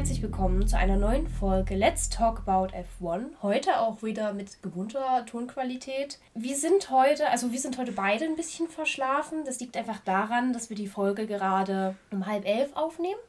[0.00, 3.26] Herzlich willkommen zu einer neuen Folge Let's Talk About F1.
[3.42, 6.18] Heute auch wieder mit gewohnter Tonqualität.
[6.32, 9.44] Wir sind heute, also wir sind heute beide ein bisschen verschlafen.
[9.44, 13.20] Das liegt einfach daran, dass wir die Folge gerade um halb elf aufnehmen.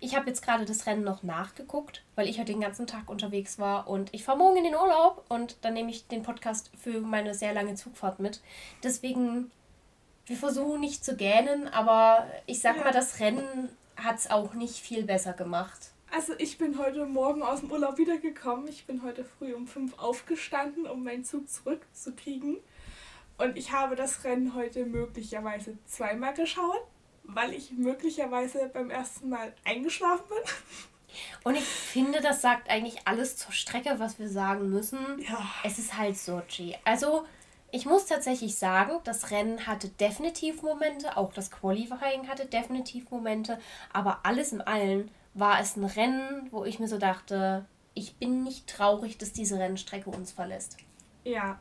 [0.00, 3.58] Ich habe jetzt gerade das Rennen noch nachgeguckt, weil ich heute den ganzen Tag unterwegs
[3.58, 7.00] war und ich fahre morgen in den Urlaub und dann nehme ich den Podcast für
[7.00, 8.42] meine sehr lange Zugfahrt mit.
[8.84, 9.50] Deswegen,
[10.26, 14.76] wir versuchen nicht zu gähnen, aber ich sag mal, das Rennen hat es auch nicht
[14.76, 15.91] viel besser gemacht.
[16.14, 18.68] Also ich bin heute Morgen aus dem Urlaub wiedergekommen.
[18.68, 22.58] Ich bin heute früh um fünf aufgestanden, um meinen Zug zurückzukriegen.
[23.38, 26.82] Und ich habe das Rennen heute möglicherweise zweimal geschaut,
[27.22, 31.14] weil ich möglicherweise beim ersten Mal eingeschlafen bin.
[31.44, 34.98] Und ich finde, das sagt eigentlich alles zur Strecke, was wir sagen müssen.
[35.18, 35.42] Ja.
[35.64, 36.76] Es ist halt Sochi.
[36.84, 37.24] Also,
[37.70, 43.58] ich muss tatsächlich sagen, das Rennen hatte definitiv Momente, auch das Qualifying hatte definitiv Momente,
[43.94, 48.44] aber alles in allem war es ein Rennen, wo ich mir so dachte, ich bin
[48.44, 50.76] nicht traurig, dass diese Rennstrecke uns verlässt.
[51.24, 51.58] Ja.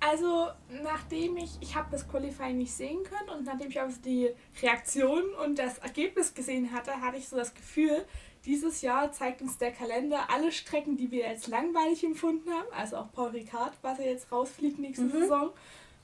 [0.00, 0.48] Also
[0.82, 5.22] nachdem ich, ich habe das Qualifying nicht sehen können und nachdem ich auch die Reaktion
[5.44, 8.04] und das Ergebnis gesehen hatte, hatte ich so das Gefühl,
[8.44, 12.96] dieses Jahr zeigt uns der Kalender alle Strecken, die wir als langweilig empfunden haben, also
[12.96, 15.50] auch Paul Ricard, was er jetzt rausfliegt nächste Saison,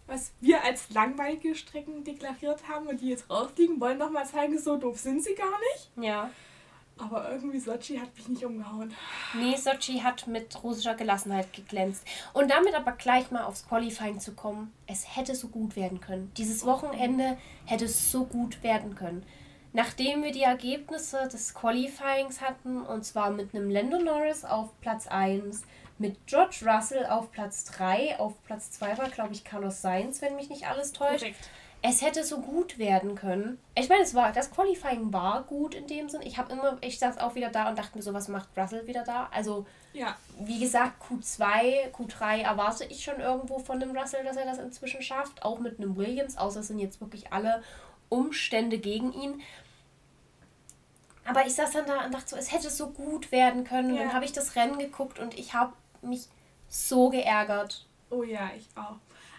[0.07, 4.77] was wir als langweilige Strecken deklariert haben und die jetzt rausfliegen, wollen nochmal zeigen, so
[4.77, 5.91] doof sind sie gar nicht.
[5.97, 6.31] Ja.
[6.99, 8.95] Aber irgendwie Sochi hat mich nicht umgehauen.
[9.35, 12.05] Nee, Sochi hat mit russischer Gelassenheit geglänzt.
[12.33, 16.33] Und damit aber gleich mal aufs Qualifying zu kommen, es hätte so gut werden können.
[16.37, 19.25] Dieses Wochenende hätte so gut werden können.
[19.73, 25.07] Nachdem wir die Ergebnisse des Qualifyings hatten, und zwar mit einem Lando Norris auf Platz
[25.07, 25.63] 1,
[25.99, 30.37] mit George Russell auf Platz 3, auf Platz 2 war, glaube ich, Carlos Sainz, wenn
[30.37, 31.21] mich nicht alles täuscht.
[31.21, 31.51] Korrekt.
[31.81, 33.59] Es hätte so gut werden können.
[33.77, 36.23] Ich meine, es war, das Qualifying war gut in dem Sinn.
[36.23, 38.87] Ich habe immer, ich saß auch wieder da und dachte mir so, was macht Russell
[38.89, 39.29] wieder da?
[39.33, 44.45] Also, Ja, wie gesagt, Q2, Q3 erwarte ich schon irgendwo von dem Russell, dass er
[44.45, 45.45] das inzwischen schafft.
[45.45, 47.63] Auch mit einem Williams, außer es sind jetzt wirklich alle
[48.09, 49.41] Umstände gegen ihn.
[51.25, 53.95] Aber ich saß dann da und dachte so, es hätte so gut werden können.
[53.95, 54.03] Ja.
[54.03, 56.27] Dann habe ich das Rennen geguckt und ich habe mich
[56.69, 57.87] so geärgert.
[58.11, 58.97] Oh ja, ich auch.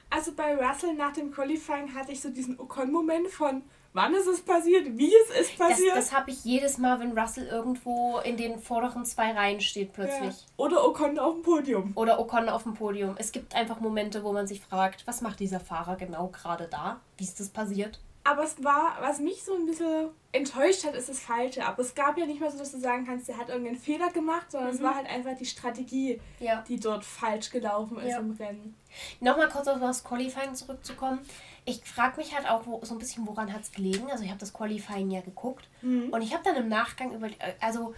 [0.10, 3.62] Also bei Russell nach dem Qualifying hatte ich so diesen Ocon-Moment von,
[3.94, 5.96] wann ist es passiert, wie es ist Das, passiert.
[5.96, 10.36] das habe ich jedes Mal, wenn Russell irgendwo in den vorderen zwei Reihen steht plötzlich.
[10.36, 10.48] ja.
[10.58, 11.92] Oder Ocon auf dem Podium.
[11.96, 13.16] Oder Ocon auf dem Podium.
[13.18, 17.00] Es gibt einfach Momente, wo man sich fragt, was macht dieser Fahrer genau gerade da?
[17.18, 18.00] Wie ist das passiert?
[18.30, 21.66] Aber es war, was mich so ein bisschen enttäuscht hat, ist das Falsche.
[21.66, 24.12] Aber es gab ja nicht mal so, dass du sagen kannst, der hat irgendeinen Fehler
[24.12, 26.64] gemacht, sondern es war halt einfach die Strategie, Ja.
[26.68, 28.20] die dort falsch gelaufen ist Ja.
[28.20, 28.76] im Rennen.
[29.20, 31.20] Nochmal kurz auf das Qualifying zurückzukommen.
[31.66, 34.12] Ich frage mich halt auch wo, so ein bisschen, woran hat es gelegen?
[34.12, 37.30] Also ich habe das Qualifying ja geguckt und ich habe dann im Nachgang über,
[37.60, 37.96] also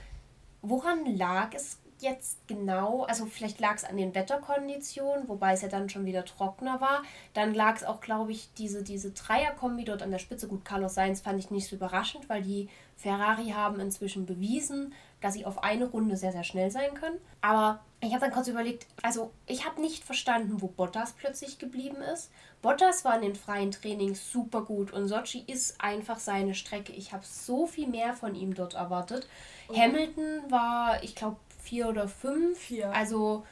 [0.62, 3.04] woran lag es jetzt genau?
[3.04, 7.04] Also vielleicht lag es an den Wetterkonditionen, wobei es ja dann schon wieder trockener war.
[7.34, 10.48] Dann lag es auch, glaube ich, diese, diese Dreierkombi dort an der Spitze.
[10.48, 15.34] Gut, Carlos Sainz fand ich nicht so überraschend, weil die Ferrari haben inzwischen bewiesen, dass
[15.34, 17.18] sie auf eine Runde sehr, sehr schnell sein können.
[17.42, 21.98] Aber ich habe dann kurz überlegt, also ich habe nicht verstanden, wo Bottas plötzlich geblieben
[22.14, 22.32] ist.
[22.62, 26.94] Bottas war in den freien Trainings super gut und Sochi ist einfach seine Strecke.
[26.94, 29.28] Ich habe so viel mehr von ihm dort erwartet.
[29.76, 32.58] Hamilton war, ich glaube, vier oder fünf.
[32.58, 32.92] Vier.
[32.94, 33.46] Also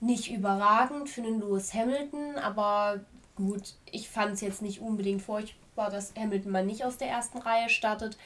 [0.00, 3.00] nicht überragend für einen Lewis Hamilton, aber
[3.36, 7.38] gut, ich fand es jetzt nicht unbedingt furchtbar, dass Hamilton mal nicht aus der ersten
[7.38, 8.16] Reihe startet.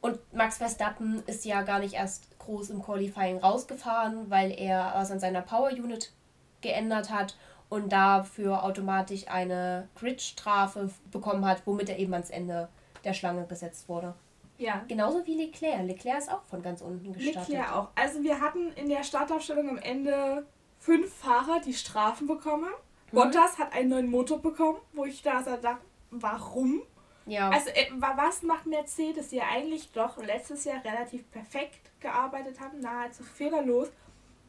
[0.00, 5.12] Und Max Verstappen ist ja gar nicht erst groß im Qualifying rausgefahren, weil er was
[5.12, 6.12] an seiner Power Unit
[6.60, 7.36] geändert hat
[7.68, 12.68] und dafür automatisch eine Grid-Strafe bekommen hat, womit er eben ans Ende
[13.04, 14.14] der Schlange gesetzt wurde.
[14.62, 14.84] Ja.
[14.88, 15.86] Genauso wie Leclerc.
[15.86, 17.48] Leclerc ist auch von ganz unten gestartet.
[17.54, 17.88] Leclerc auch.
[17.94, 20.46] Also wir hatten in der Startaufstellung am Ende
[20.78, 22.70] fünf Fahrer, die Strafen bekommen.
[23.10, 23.16] Mhm.
[23.16, 26.82] Bottas hat einen neuen Motor bekommen, wo ich da dachte, warum?
[27.26, 27.50] Ja.
[27.50, 32.58] Also äh, wa- was macht Mercedes, die ja eigentlich doch letztes Jahr relativ perfekt gearbeitet
[32.60, 33.88] haben, nahezu fehlerlos,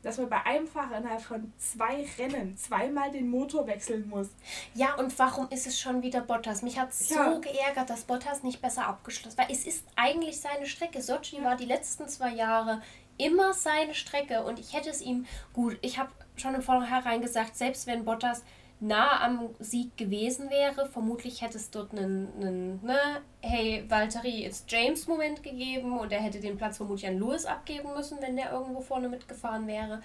[0.04, 4.28] dass man bei einem Fahrer innerhalb von zwei Rennen zweimal den Motor wechseln muss.
[4.76, 6.62] Ja, und warum ist es schon wieder Bottas?
[6.62, 7.40] Mich hat so Ja.
[7.40, 11.02] geärgert, dass Bottas nicht besser abgeschlossen Weil es ist eigentlich seine Strecke.
[11.02, 12.82] Sochi war die letzten zwei Jahre
[13.18, 15.78] immer seine Strecke und ich hätte es ihm gut.
[15.82, 18.44] Ich habe schon im Vorhinein gesagt, selbst wenn Bottas
[18.84, 24.70] nah am Sieg gewesen wäre, vermutlich hätte es dort einen, einen ne, hey, Valtteri ist
[24.72, 28.52] James Moment gegeben und er hätte den Platz vermutlich an Lewis abgeben müssen, wenn der
[28.52, 30.02] irgendwo vorne mitgefahren wäre.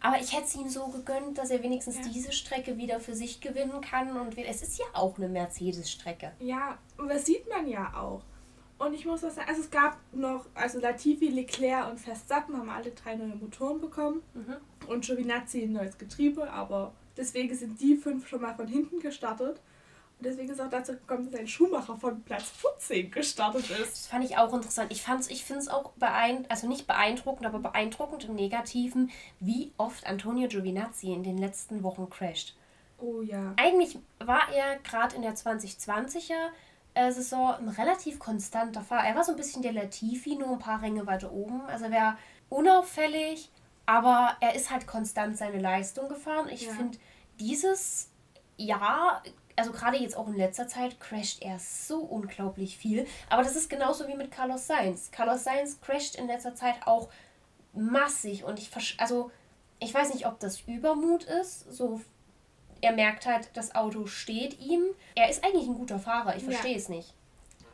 [0.00, 2.02] Aber ich hätte es ihm so gegönnt, dass er wenigstens Ja.
[2.12, 4.14] diese Strecke wieder für sich gewinnen kann.
[4.16, 6.32] Und es ist ja auch eine Mercedes-Strecke.
[6.40, 8.22] Ja, und das sieht man ja auch.
[8.76, 12.68] Und ich muss auch sagen, also es gab noch, also Latifi, Leclerc und Verstappen haben
[12.68, 14.22] alle drei neue Motoren bekommen.
[14.34, 14.56] Mhm.
[14.88, 19.60] Und Giovinazzi ein neues Getriebe, aber deswegen sind die fünf schon mal von hinten gestartet.
[20.18, 23.92] Und deswegen ist auch dazu gekommen, dass ein Schuhmacher von Platz 14 gestartet ist.
[23.92, 24.92] Das fand ich auch interessant.
[24.92, 30.06] Ich, ich finde es auch beeindruckend, also nicht beeindruckend, aber beeindruckend im Negativen, wie oft
[30.06, 32.56] Antonio Giovinazzi in den letzten Wochen crasht.
[32.98, 33.54] Oh ja.
[33.56, 36.50] Eigentlich war er gerade in der 2020er
[36.94, 39.06] äh, Saison ein relativ konstanter Fahrer.
[39.08, 41.62] Er war so ein bisschen der Latifi, nur ein paar Ränge weiter oben.
[41.62, 42.16] Also er wäre
[42.48, 43.50] unauffällig,
[43.86, 46.48] aber er ist halt konstant seine Leistung gefahren.
[46.48, 46.72] Ich ja.
[46.72, 46.98] finde,
[47.38, 48.10] dieses
[48.56, 49.22] Jahr,
[49.56, 53.06] also gerade jetzt auch in letzter Zeit, crasht er so unglaublich viel.
[53.28, 55.10] Aber das ist genauso wie mit Carlos Sainz.
[55.10, 57.08] Carlos Sainz crasht in letzter Zeit auch
[57.72, 59.30] massig und ich, also
[59.80, 62.00] ich weiß nicht, ob das Übermut ist, so
[62.80, 64.82] er merkt halt, das Auto steht ihm.
[65.14, 66.78] Er ist eigentlich ein guter Fahrer, ich verstehe ja.
[66.78, 67.14] es nicht.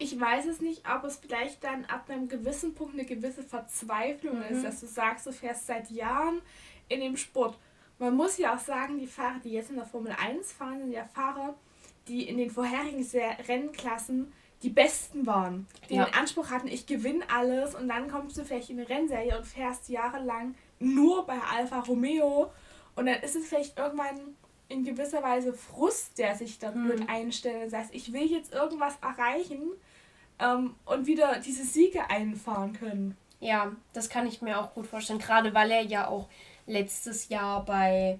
[0.02, 4.38] Ich weiß es nicht, ob es vielleicht dann ab einem gewissen Punkt eine gewisse Verzweiflung
[4.38, 4.44] mhm.
[4.44, 6.40] ist, dass du sagst, du fährst seit Jahren
[6.88, 7.58] in dem Sport.
[7.98, 10.92] Man muss ja auch sagen, die Fahrer, die jetzt in der Formel 1 fahren, sind
[10.92, 11.54] ja Fahrer,
[12.08, 13.06] die in den vorherigen
[13.46, 14.32] Rennklassen
[14.62, 15.66] die Besten waren.
[15.90, 16.06] Die ja.
[16.06, 19.46] den Anspruch hatten, ich gewinne alles und dann kommst du vielleicht in eine Rennserie und
[19.46, 22.50] fährst jahrelang nur bei Alfa Romeo
[22.96, 24.18] und dann ist es vielleicht irgendwann
[24.68, 26.88] in gewisser Weise Frust, der sich dann mhm.
[26.88, 27.68] wird einstellen.
[27.70, 29.72] Das heißt, ich will jetzt irgendwas erreichen
[30.40, 33.16] ähm, und wieder diese Siege einfahren können.
[33.40, 35.18] Ja, das kann ich mir auch gut vorstellen.
[35.18, 36.28] Gerade weil er ja auch
[36.66, 38.18] letztes Jahr bei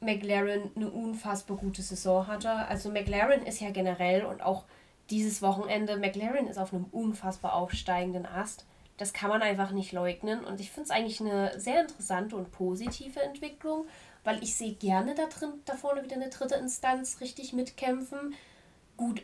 [0.00, 2.50] McLaren eine unfassbar gute Saison hatte.
[2.50, 4.64] Also McLaren ist ja generell und auch
[5.10, 8.66] dieses Wochenende, McLaren ist auf einem unfassbar aufsteigenden Ast.
[8.96, 10.44] Das kann man einfach nicht leugnen.
[10.44, 13.86] Und ich finde es eigentlich eine sehr interessante und positive Entwicklung
[14.24, 18.34] weil ich sehe gerne da drin, da vorne wieder eine dritte Instanz richtig mitkämpfen.
[18.96, 19.22] Gut,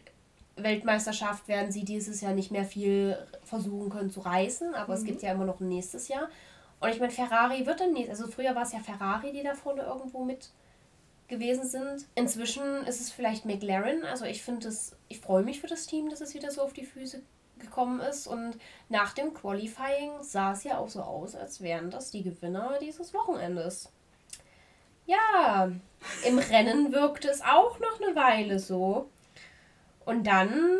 [0.63, 4.99] Weltmeisterschaft werden sie dieses Jahr nicht mehr viel versuchen können zu reißen, aber mhm.
[4.99, 6.29] es gibt ja immer noch ein nächstes Jahr.
[6.81, 9.55] Und ich meine, Ferrari wird dann nicht, also früher war es ja Ferrari, die da
[9.55, 10.51] vorne irgendwo mit
[11.29, 12.07] gewesen sind.
[12.15, 14.05] Inzwischen ist es vielleicht McLaren.
[14.05, 16.73] Also ich finde es, ich freue mich für das Team, dass es wieder so auf
[16.73, 17.21] die Füße
[17.59, 18.27] gekommen ist.
[18.27, 18.59] Und
[18.89, 23.13] nach dem Qualifying sah es ja auch so aus, als wären das die Gewinner dieses
[23.13, 23.93] Wochenendes.
[25.07, 25.71] Ja,
[26.27, 29.09] im Rennen wirkte es auch noch eine Weile so.
[30.09, 30.79] Und dann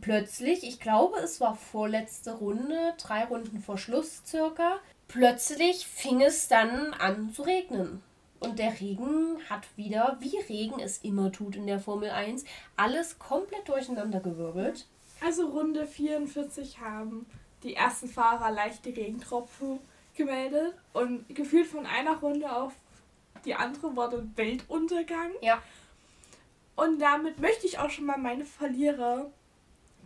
[0.00, 4.78] plötzlich, ich glaube, es war vorletzte Runde, drei Runden vor Schluss circa,
[5.08, 8.04] plötzlich fing es dann an zu regnen.
[8.38, 12.44] Und der Regen hat wieder, wie Regen es immer tut in der Formel 1,
[12.76, 14.86] alles komplett durcheinander gewirbelt.
[15.20, 17.26] Also Runde 44 haben
[17.64, 19.80] die ersten Fahrer leichte Regentropfen
[20.16, 22.72] gemeldet und gefühlt von einer Runde auf
[23.44, 25.32] die andere war der Weltuntergang.
[25.40, 25.60] Ja.
[26.76, 29.30] Und damit möchte ich auch schon mal meine Verlierer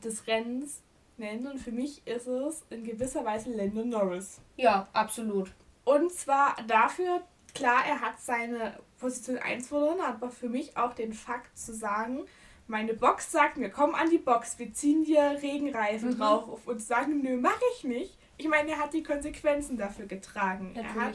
[0.05, 0.83] des Rennens
[1.17, 1.47] nennen.
[1.47, 4.41] Und für mich ist es in gewisser Weise Landon Norris.
[4.57, 5.53] Ja, absolut.
[5.85, 7.23] Und zwar dafür,
[7.55, 12.27] klar, er hat seine Position 1 verloren, aber für mich auch den Fakt zu sagen,
[12.67, 16.19] meine Box sagt mir, komm an die Box, wir ziehen dir Regenreifen mhm.
[16.19, 18.19] drauf und sagen, nö, mach ich nicht.
[18.39, 20.73] Ich meine, er hat die Konsequenzen dafür getragen.
[20.75, 20.97] Natürlich.
[20.97, 21.15] Er hat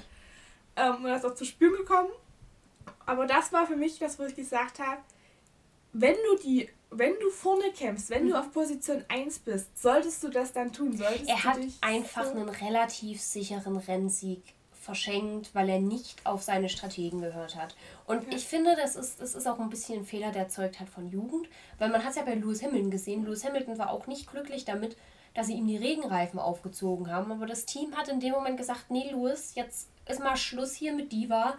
[0.98, 2.10] ähm, und das auch zu spüren gekommen.
[3.06, 5.02] Aber das war für mich das, wo ich gesagt habe,
[5.94, 8.30] wenn du die, wenn du vorne kämpfst, wenn mhm.
[8.30, 10.96] du auf Position 1 bist, solltest du das dann tun.
[10.96, 14.42] Solltest er hat einfach so einen relativ sicheren Rennsieg
[14.82, 17.76] verschenkt, weil er nicht auf seine Strategen gehört hat.
[18.08, 18.36] Und okay.
[18.36, 21.10] ich finde, das ist, das ist auch ein bisschen ein Fehler, der erzeugt hat von
[21.10, 23.24] Jugend, weil man hat es ja bei Lewis Hamilton gesehen.
[23.24, 24.98] Lewis Hamilton war auch nicht glücklich damit,
[25.36, 28.90] dass sie ihm die Regenreifen aufgezogen haben, aber das Team hat in dem Moment gesagt,
[28.90, 31.58] nee, Lewis, jetzt ist mal Schluss hier mit Diva.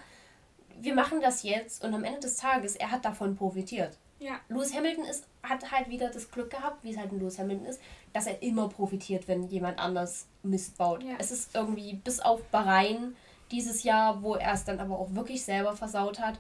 [0.81, 3.97] Wir machen das jetzt und am Ende des Tages, er hat davon profitiert.
[4.23, 4.41] Ja.
[4.49, 7.67] Lewis Hamilton ist, hat halt wieder das Glück gehabt, wie es halt ein Lewis Hamilton
[7.67, 7.81] ist,
[8.13, 11.03] dass er immer profitiert, wenn jemand anders Mist baut.
[11.03, 11.15] Ja.
[11.19, 13.17] Es ist irgendwie bis auf Bahrain
[13.51, 16.39] dieses Jahr, wo er es dann aber auch wirklich selber versaut hat.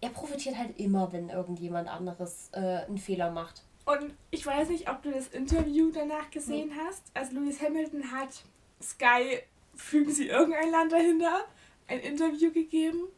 [0.00, 3.62] Er profitiert halt immer, wenn irgendjemand anderes äh, einen Fehler macht.
[3.86, 6.74] Und ich weiß nicht, ob du das Interview danach gesehen nee.
[6.86, 7.02] hast.
[7.12, 8.44] Also Lewis Hamilton hat
[8.82, 9.40] Sky
[9.74, 11.44] fügen Sie irgendein Land dahinter,
[11.88, 13.08] ein Interview gegeben.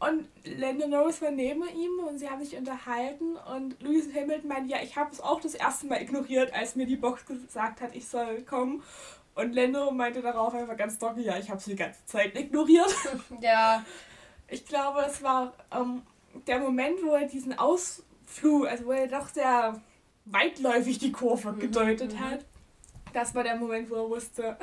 [0.00, 4.70] Und Lando Norris war neben ihm und sie haben sich unterhalten und Lewis Hamilton meinte,
[4.70, 7.94] ja, ich habe es auch das erste Mal ignoriert, als mir die Box gesagt hat,
[7.94, 8.82] ich soll kommen.
[9.34, 12.94] Und Lando meinte darauf einfach ganz trocken, ja, ich habe sie die ganze Zeit ignoriert.
[13.40, 13.84] Ja.
[14.48, 16.02] Ich glaube, es war ähm,
[16.46, 19.80] der Moment, wo er diesen Ausflug, also wo er doch sehr
[20.24, 22.20] weitläufig die Kurve mhm, gedeutet mhm.
[22.20, 22.44] hat.
[23.12, 24.54] Das war der Moment, wo er wusste, äh,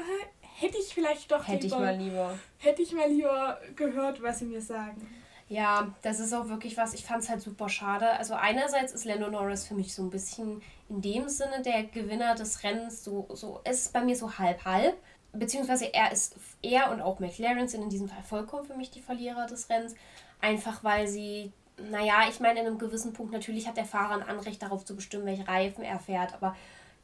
[0.42, 4.40] hätte ich vielleicht doch hätte lieber, ich mal lieber hätte ich mal lieber gehört, was
[4.40, 5.08] sie mir sagen.
[5.50, 8.10] Ja, das ist auch wirklich was, ich fand es halt super schade.
[8.12, 12.36] Also einerseits ist Lando Norris für mich so ein bisschen in dem Sinne der Gewinner
[12.36, 14.98] des Rennens, so, so es ist bei mir so halb-halb.
[15.32, 19.02] Beziehungsweise er ist, er und auch McLaren sind in diesem Fall vollkommen für mich die
[19.02, 19.96] Verlierer des Rennens.
[20.42, 24.28] Einfach weil sie, naja, ich meine, in einem gewissen Punkt natürlich hat der Fahrer ein
[24.28, 26.56] Anrecht darauf zu bestimmen, welche Reifen er fährt, aber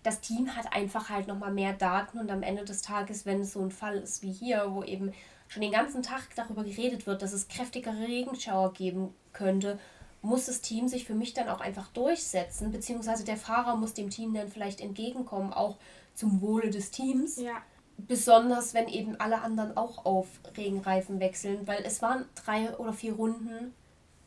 [0.03, 3.53] das Team hat einfach halt nochmal mehr Daten und am Ende des Tages, wenn es
[3.53, 5.13] so ein Fall ist wie hier, wo eben
[5.53, 9.79] schon den ganzen Tag darüber geredet wird, dass es kräftigere Regenschauer geben könnte,
[10.23, 14.09] muss das Team sich für mich dann auch einfach durchsetzen, beziehungsweise der Fahrer muss dem
[14.09, 15.77] Team dann vielleicht entgegenkommen, auch
[16.15, 17.37] zum Wohle des Teams.
[17.37, 17.61] Ja.
[17.97, 23.13] Besonders wenn eben alle anderen auch auf Regenreifen wechseln, weil es waren drei oder vier
[23.13, 23.75] Runden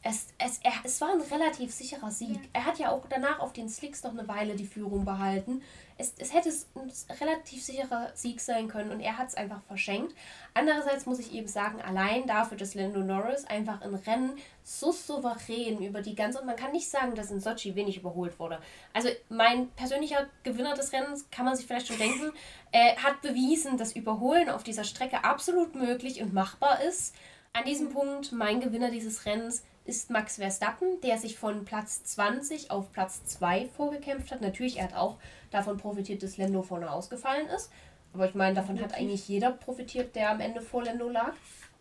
[0.09, 2.37] es, es, er, es war ein relativ sicherer Sieg.
[2.37, 2.41] Ja.
[2.53, 5.63] Er hat ja auch danach auf den Slicks noch eine Weile die Führung behalten.
[5.99, 10.15] Es, es hätte ein relativ sicherer Sieg sein können und er hat es einfach verschenkt.
[10.55, 15.83] Andererseits muss ich eben sagen, allein dafür, dass Lando Norris einfach in Rennen so souverän
[15.83, 18.61] über die ganze, und man kann nicht sagen, dass in Sochi wenig überholt wurde.
[18.93, 22.33] Also mein persönlicher Gewinner des Rennens, kann man sich vielleicht schon denken,
[22.71, 27.13] äh, hat bewiesen, dass Überholen auf dieser Strecke absolut möglich und machbar ist.
[27.53, 32.71] An diesem Punkt mein Gewinner dieses Rennens ist Max Verstappen, der sich von Platz 20
[32.71, 34.40] auf Platz 2 vorgekämpft hat.
[34.40, 35.19] Natürlich, er hat auch
[35.50, 37.71] davon profitiert, dass Lando vorne ausgefallen ist.
[38.12, 41.35] Aber ich meine, davon hat eigentlich jeder profitiert, der am Ende vor Lando lag.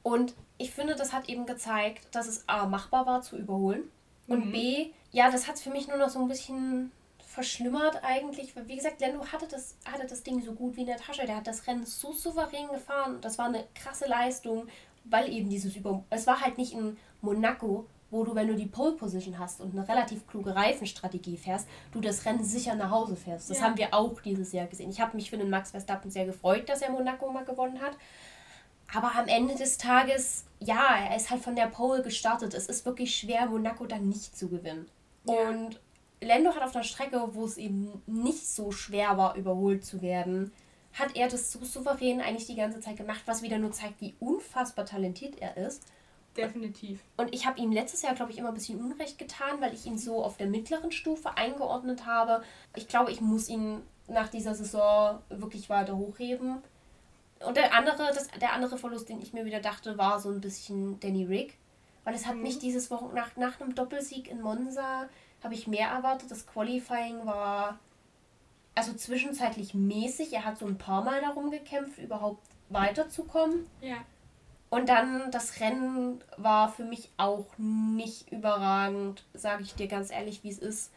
[0.04, 3.84] Und ich finde, das hat eben gezeigt, dass es A, machbar war zu überholen.
[4.28, 4.52] Und mhm.
[4.52, 6.92] B, ja, das hat es für mich nur noch so ein bisschen
[7.26, 8.56] verschlimmert eigentlich.
[8.56, 11.26] Weil, wie gesagt, Lando hatte das, hatte das Ding so gut wie in der Tasche.
[11.26, 13.20] Der hat das Rennen so souverän gefahren.
[13.22, 14.68] Das war eine krasse Leistung,
[15.06, 16.04] weil eben dieses Über...
[16.10, 19.74] Es war halt nicht in Monaco, wo du, wenn du die Pole Position hast und
[19.74, 23.50] eine relativ kluge Reifenstrategie fährst, du das Rennen sicher nach Hause fährst.
[23.50, 23.64] Das ja.
[23.66, 24.90] haben wir auch dieses Jahr gesehen.
[24.90, 27.98] Ich habe mich für den Max Verstappen sehr gefreut, dass er Monaco mal gewonnen hat.
[28.94, 32.54] Aber am Ende des Tages, ja, er ist halt von der Pole gestartet.
[32.54, 34.88] Es ist wirklich schwer, Monaco dann nicht zu gewinnen.
[35.26, 35.50] Ja.
[35.50, 35.80] Und
[36.22, 40.54] Lando hat auf einer Strecke, wo es eben nicht so schwer war, überholt zu werden,
[40.94, 44.16] hat er das so souverän eigentlich die ganze Zeit gemacht, was wieder nur zeigt, wie
[44.20, 45.84] unfassbar talentiert er ist.
[46.36, 47.02] Definitiv.
[47.18, 49.86] Und ich habe ihm letztes Jahr, glaube ich, immer ein bisschen Unrecht getan, weil ich
[49.86, 52.44] ihn so auf der mittleren Stufe eingeordnet habe.
[52.76, 56.58] Ich glaube, ich muss ihn nach dieser Saison wirklich weiter hochheben.
[57.46, 60.42] Und der andere, das, der andere Verlust, den ich mir wieder dachte, war so ein
[60.42, 61.58] bisschen Danny Rick.
[62.04, 62.44] Weil es hat mhm.
[62.44, 65.10] mich dieses Wochen nach, nach einem Doppelsieg in Monza
[65.44, 66.32] habe ich mehr erwartet.
[66.32, 67.80] Das Qualifying war
[68.76, 70.34] also zwischenzeitlich mäßig.
[70.34, 73.68] Er hat so ein paar Mal darum gekämpft, überhaupt weiterzukommen.
[73.82, 73.98] Ja.
[74.76, 80.44] Und dann das Rennen war für mich auch nicht überragend, sage ich dir ganz ehrlich,
[80.44, 80.92] wie es ist.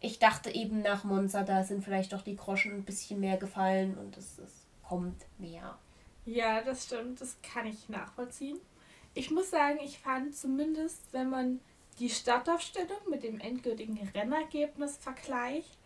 [0.00, 3.98] Ich dachte eben nach Monza, da sind vielleicht doch die Groschen ein bisschen mehr gefallen
[3.98, 5.76] und es, es kommt mehr.
[6.24, 8.58] Ja, das stimmt, das kann ich nachvollziehen.
[9.12, 11.60] Ich muss sagen, ich fand zumindest, wenn man
[11.98, 15.76] die Startaufstellung mit dem endgültigen Rennergebnis vergleicht,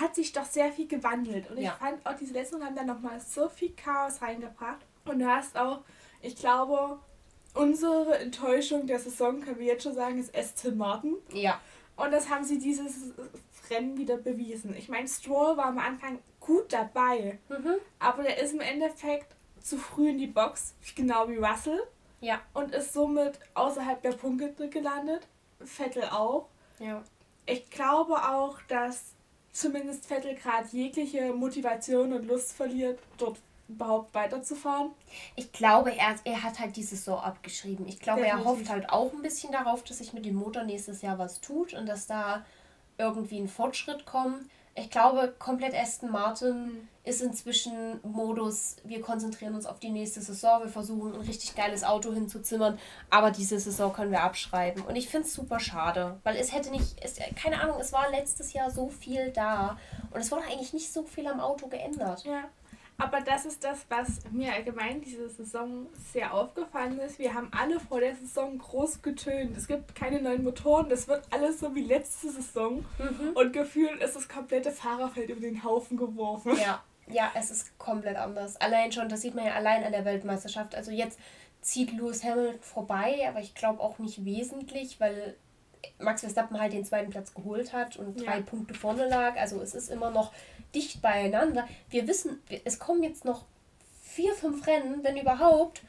[0.00, 1.48] hat sich doch sehr viel gewandelt.
[1.52, 1.70] Und ja.
[1.70, 4.80] ich fand auch diese Letzten haben da nochmal so viel Chaos reingebracht.
[5.04, 5.84] Und du hast auch
[6.24, 6.98] ich glaube,
[7.54, 11.16] unsere Enttäuschung der Saison, können wir jetzt schon sagen, ist Aston Martin.
[11.32, 11.60] Ja.
[11.96, 13.12] Und das haben sie dieses
[13.70, 14.74] Rennen wieder bewiesen.
[14.76, 17.76] Ich meine, Stroll war am Anfang gut dabei, mhm.
[17.98, 21.80] aber der ist im Endeffekt zu früh in die Box, genau wie Russell.
[22.20, 22.40] Ja.
[22.52, 25.26] Und ist somit außerhalb der Punkte gelandet.
[25.60, 26.48] Vettel auch.
[26.78, 27.02] Ja.
[27.46, 29.12] Ich glaube auch, dass
[29.52, 34.90] zumindest Vettel gerade jegliche Motivation und Lust verliert, dort überhaupt weiterzufahren?
[35.36, 37.86] Ich glaube, er, er hat halt die Saison abgeschrieben.
[37.88, 38.46] Ich glaube, Definitiv.
[38.46, 41.40] er hofft halt auch ein bisschen darauf, dass sich mit dem Motor nächstes Jahr was
[41.40, 42.44] tut und dass da
[42.98, 44.46] irgendwie ein Fortschritt kommt.
[44.76, 50.62] Ich glaube, komplett Aston Martin ist inzwischen Modus, wir konzentrieren uns auf die nächste Saison,
[50.62, 52.78] wir versuchen ein richtig geiles Auto hinzuzimmern,
[53.08, 54.82] aber diese Saison können wir abschreiben.
[54.82, 58.10] Und ich finde es super schade, weil es hätte nicht, es, keine Ahnung, es war
[58.10, 59.78] letztes Jahr so viel da
[60.10, 62.24] und es wurde eigentlich nicht so viel am Auto geändert.
[62.24, 62.44] Ja.
[62.96, 67.18] Aber das ist das, was mir allgemein diese Saison sehr aufgefallen ist.
[67.18, 69.56] Wir haben alle vor der Saison groß getönt.
[69.56, 72.84] Es gibt keine neuen Motoren, das wird alles so wie letzte Saison.
[72.98, 73.30] Mhm.
[73.34, 76.56] Und gefühlt ist das komplette Fahrerfeld über den Haufen geworfen.
[76.56, 78.56] Ja, ja, es ist komplett anders.
[78.60, 80.74] Allein schon, das sieht man ja allein an der Weltmeisterschaft.
[80.74, 81.18] Also jetzt
[81.60, 85.36] zieht Lewis Hamilton vorbei, aber ich glaube auch nicht wesentlich, weil
[85.98, 88.42] Max Verstappen halt den zweiten Platz geholt hat und drei ja.
[88.42, 89.36] Punkte vorne lag.
[89.36, 90.32] Also es ist immer noch
[90.74, 91.66] dicht beieinander.
[91.90, 93.44] Wir wissen, es kommen jetzt noch
[94.02, 95.82] vier, fünf Rennen, wenn überhaupt,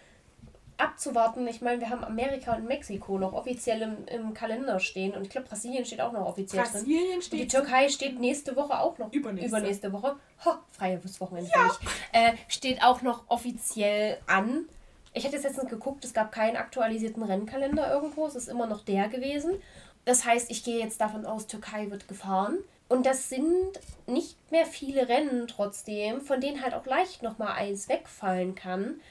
[0.78, 1.48] abzuwarten.
[1.48, 5.30] Ich meine, wir haben Amerika und Mexiko noch offiziell im, im Kalender stehen und ich
[5.30, 7.22] glaube, Brasilien steht auch noch offiziell Brasilien drin.
[7.22, 9.12] Steht und die Türkei steht nächste Woche auch noch.
[9.14, 10.18] Übernächste, übernächste Woche.
[10.44, 11.72] Ho, freie Wochenende ja.
[12.12, 14.66] Äh, steht auch noch offiziell an.
[15.14, 18.28] Ich hätte jetzt letztens geguckt, es gab keinen aktualisierten Rennkalender irgendwo.
[18.28, 19.62] Es ist immer noch der gewesen.
[20.06, 22.60] Das heißt, ich gehe jetzt davon aus, Türkei wird gefahren.
[22.88, 27.90] Und das sind nicht mehr viele Rennen trotzdem, von denen halt auch leicht nochmal eins
[27.90, 29.02] wegfallen kann.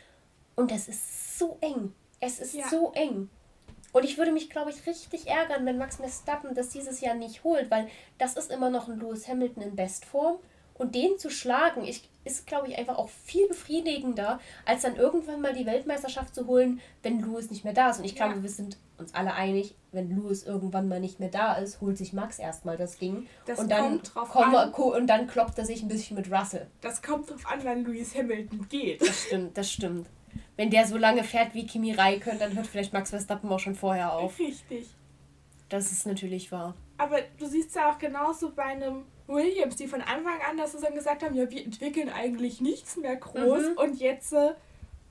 [0.54, 1.92] Und das ist so eng.
[2.20, 2.68] Es ist ja.
[2.68, 3.28] so eng.
[3.92, 7.44] Und ich würde mich, glaube ich, richtig ärgern, wenn Max Verstappen das dieses Jahr nicht
[7.44, 10.38] holt, weil das ist immer noch ein Lewis Hamilton in Bestform.
[10.74, 15.40] Und den zu schlagen, ich, ist, glaube ich, einfach auch viel befriedigender, als dann irgendwann
[15.40, 17.98] mal die Weltmeisterschaft zu holen, wenn Lewis nicht mehr da ist.
[17.98, 18.42] Und ich glaube, ja.
[18.42, 22.12] wir sind uns alle einig, wenn Lewis irgendwann mal nicht mehr da ist, holt sich
[22.12, 23.26] Max erstmal das Ding.
[23.46, 26.68] Das und dann komme, und dann kloppt er sich ein bisschen mit Russell.
[26.80, 29.00] Das kommt drauf an, wann Lewis Hamilton geht.
[29.00, 30.08] Das stimmt, das stimmt.
[30.56, 33.74] Wenn der so lange fährt wie Kimi Räikkönen, dann hört vielleicht Max Verstappen auch schon
[33.74, 34.38] vorher auf.
[34.38, 34.88] Richtig.
[35.68, 36.74] Das ist natürlich wahr.
[36.98, 40.94] Aber du siehst ja auch genauso bei einem Williams, die von Anfang an das dann
[40.94, 43.76] gesagt haben, ja, wir entwickeln eigentlich nichts mehr groß mhm.
[43.76, 44.52] und jetzt äh,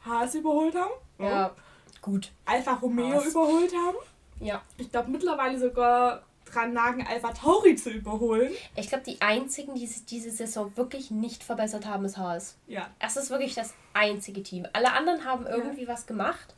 [0.05, 0.93] Haas überholt haben.
[1.19, 1.55] Ja,
[2.01, 2.31] gut.
[2.45, 3.27] Alfa Romeo Haas.
[3.27, 3.97] überholt haben.
[4.39, 4.61] Ja.
[4.77, 8.51] Ich glaube mittlerweile sogar dran nagen, Alpha Tauri zu überholen.
[8.75, 12.57] Ich glaube, die einzigen, die sich diese Saison wirklich nicht verbessert haben, ist Haas.
[12.67, 12.89] Ja.
[12.99, 14.67] Das ist wirklich das einzige Team.
[14.73, 15.87] Alle anderen haben irgendwie ja.
[15.87, 16.55] was gemacht.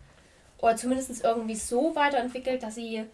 [0.58, 3.06] Oder zumindest irgendwie so weiterentwickelt, dass sie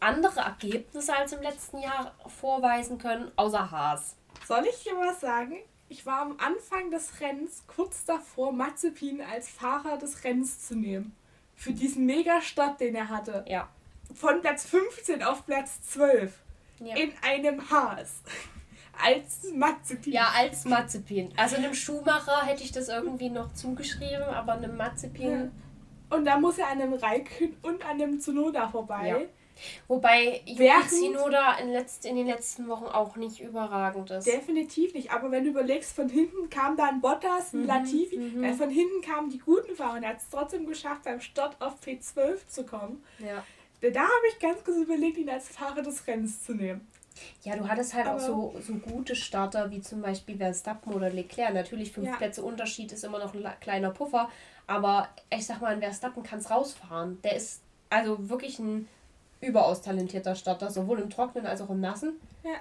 [0.00, 4.16] andere Ergebnisse als im letzten Jahr vorweisen können, außer Haas.
[4.46, 5.56] Soll ich dir was sagen?
[5.88, 11.14] Ich war am Anfang des Rennens kurz davor, Mazepin als Fahrer des Rennens zu nehmen.
[11.54, 13.44] Für diesen Mega-Start, den er hatte.
[13.48, 13.68] Ja.
[14.14, 16.32] Von Platz 15 auf Platz 12.
[16.78, 16.96] Ja.
[16.96, 18.22] In einem Haas.
[19.02, 20.12] Als Mazepin.
[20.12, 21.32] Ja, als Mazepin.
[21.34, 25.50] Also einem Schuhmacher hätte ich das irgendwie noch zugeschrieben, aber einem Mazepin.
[26.10, 26.16] Ja.
[26.16, 29.08] Und da muss er an einem Raikön und an einem Tsunoda vorbei.
[29.08, 29.18] Ja.
[29.88, 34.26] Wobei Yuki Tsunoda in, letzt, in den letzten Wochen auch nicht überragend ist.
[34.26, 35.12] Definitiv nicht.
[35.12, 38.18] Aber wenn du überlegst, von hinten kam da ein Bottas, ein mhm, Latifi.
[38.18, 38.44] Mhm.
[38.44, 41.56] Äh, von hinten kamen die guten Fahrer und er hat es trotzdem geschafft, beim Start
[41.60, 43.02] auf P12 zu kommen.
[43.18, 43.44] Ja.
[43.80, 46.86] Da habe ich ganz kurz überlegt, ihn als Fahrer des Rennens zu nehmen.
[47.42, 51.10] Ja, du hattest halt Aber auch so, so gute Starter wie zum Beispiel Verstappen oder
[51.10, 51.54] Leclerc.
[51.54, 52.16] Natürlich, fünf ja.
[52.16, 54.30] Plätze Unterschied ist immer noch ein kleiner Puffer.
[54.66, 57.20] Aber ich sag mal, ein Verstappen kann es rausfahren.
[57.22, 58.88] Der ist also wirklich ein
[59.40, 62.20] überaus talentierter Starter, sowohl im Trockenen als auch im Nassen.
[62.44, 62.52] Ja,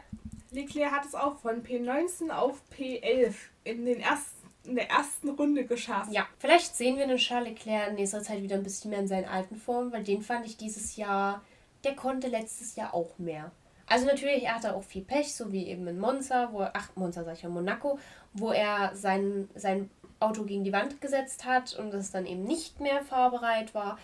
[0.51, 5.65] Leclerc hat es auch von P19 auf P11 in, den ersten, in der ersten Runde
[5.65, 6.11] geschafft.
[6.11, 9.07] Ja, vielleicht sehen wir den Charles Leclerc in nächster Zeit wieder ein bisschen mehr in
[9.07, 11.43] seinen alten Formen, weil den fand ich dieses Jahr,
[11.83, 13.51] der konnte letztes Jahr auch mehr.
[13.85, 16.89] Also natürlich, er hatte auch viel Pech, so wie eben in Monza, wo er, ach,
[16.95, 17.99] Monza sag ich ja, Monaco,
[18.33, 19.89] wo er sein, sein
[20.19, 23.97] Auto gegen die Wand gesetzt hat und es dann eben nicht mehr fahrbereit war.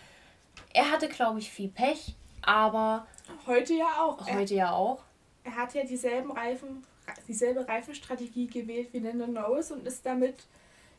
[0.73, 3.07] Er hatte, glaube ich, viel Pech, aber.
[3.45, 4.19] Heute ja auch.
[4.21, 5.03] Heute er, ja auch.
[5.43, 6.85] Er hat ja dieselben Reifen,
[7.27, 10.35] dieselbe Reifenstrategie gewählt wie Lando Norris und ist damit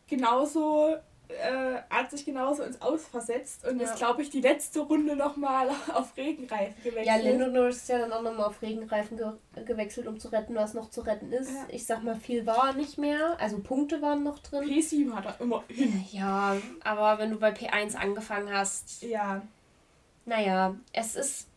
[0.07, 0.97] genauso
[1.29, 3.87] äh, hat sich genauso ins Aus versetzt und ja.
[3.87, 7.07] ist, glaube ich, die letzte Runde nochmal auf Regenreifen gewechselt.
[7.07, 9.33] Ja, Lando Norris ist ja dann auch nochmal auf Regenreifen ge
[9.65, 11.51] gewechselt, um zu retten, was noch zu retten ist.
[11.51, 11.67] Ja.
[11.69, 13.37] Ich sag mal, viel war nicht mehr.
[13.41, 14.69] Also Punkte waren noch drin.
[14.69, 16.05] P7 hat er immer hin.
[16.13, 19.03] Ja, aber wenn du bei P1 angefangen hast.
[19.03, 19.43] Ja.
[20.27, 21.49] Naja, es ist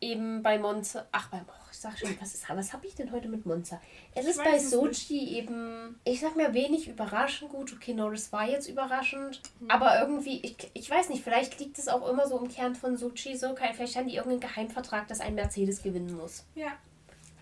[0.00, 1.06] eben bei Monza.
[1.12, 1.40] Ach, bei.
[1.46, 3.80] Oh, ich sag schon, was, ist, was habe ich denn heute mit Monza?
[4.14, 6.00] Es ich ist bei Sochi eben.
[6.04, 7.72] Ich sag mir wenig überraschend gut.
[7.74, 9.42] Okay, Norris war jetzt überraschend.
[9.60, 9.70] Mhm.
[9.70, 12.96] Aber irgendwie, ich, ich weiß nicht, vielleicht liegt es auch immer so im Kern von
[12.96, 13.54] Sochi so.
[13.54, 16.44] Vielleicht haben die irgendeinen Geheimvertrag, dass ein Mercedes gewinnen muss.
[16.54, 16.72] Ja.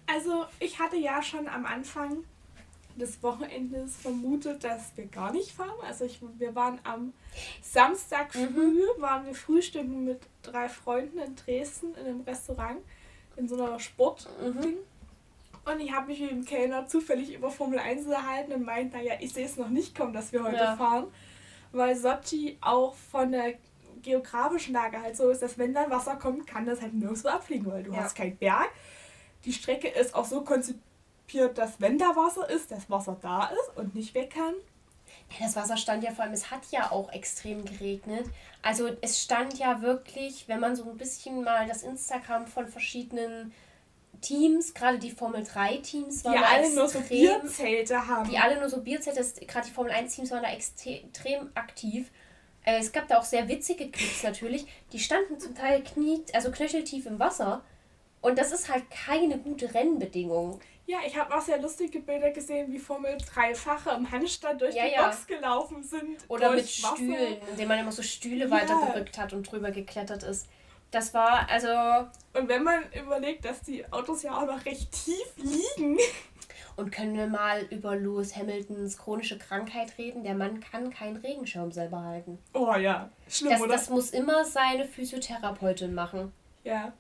[0.07, 2.25] Also, ich hatte ja schon am Anfang
[2.97, 5.75] des Wochenendes vermutet, dass wir gar nicht fahren.
[5.83, 7.13] Also ich, wir waren am
[7.63, 8.55] Samstag mhm.
[8.55, 9.03] früh, mhm.
[9.03, 12.79] waren wir frühstücken mit drei Freunden in Dresden in einem Restaurant,
[13.37, 14.29] in so einer Sport.
[14.41, 14.75] Mhm.
[15.65, 19.15] Und ich habe mich mit dem Kellner zufällig über Formel 1 unterhalten und meint, naja,
[19.21, 20.77] ich sehe es noch nicht kommen, dass wir heute ja.
[20.77, 21.07] fahren.
[21.73, 23.55] Weil Sochi auch von der
[24.03, 27.67] geografischen Lage halt so ist, dass wenn dann Wasser kommt, kann das halt nirgendwo abfliegen,
[27.73, 28.03] weil du ja.
[28.03, 28.71] hast keinen Berg.
[29.45, 30.85] Die Strecke ist auch so konzipiert,
[31.55, 34.55] dass wenn da Wasser ist, das Wasser da ist und nicht weg kann.
[35.31, 38.27] Ja, das Wasser stand ja vor allem, es hat ja auch extrem geregnet.
[38.63, 43.53] Also es stand ja wirklich, wenn man so ein bisschen mal das Instagram von verschiedenen
[44.21, 48.31] Teams, gerade die Formel 3 Teams waren die alle extrem, nur so Bierzelte haben.
[48.31, 52.11] Die alle nur so Bierzelte, gerade die Formel 1 Teams waren da extrem aktiv.
[52.65, 54.67] Äh, es gab da auch sehr witzige Clips natürlich.
[54.93, 57.63] Die standen zum Teil knie, also knöcheltief im Wasser.
[58.25, 60.59] Und das ist halt keine gute Rennbedingung.
[60.87, 64.87] Ja, ich habe auch sehr lustige Bilder gesehen, wie Formel 3-Fache im Handstand durch ja,
[64.87, 65.05] die ja.
[65.05, 66.17] Box gelaufen sind.
[66.29, 66.97] Oder mit Wasser.
[66.97, 68.51] Stühlen, indem man immer so Stühle ja.
[68.51, 70.47] weitergerückt hat und drüber geklettert ist.
[70.91, 71.69] Das war also.
[72.33, 75.99] Und wenn man überlegt, dass die Autos ja auch noch recht tief liegen.
[76.77, 80.25] Und können wir mal über Lewis Hamiltons chronische Krankheit reden?
[80.25, 82.39] Der Mann kann keinen Regenschirm selber halten.
[82.55, 83.73] Oh ja, schlimm, das, oder?
[83.73, 86.33] Das muss immer seine Physiotherapeutin machen.
[86.65, 86.95] Ja.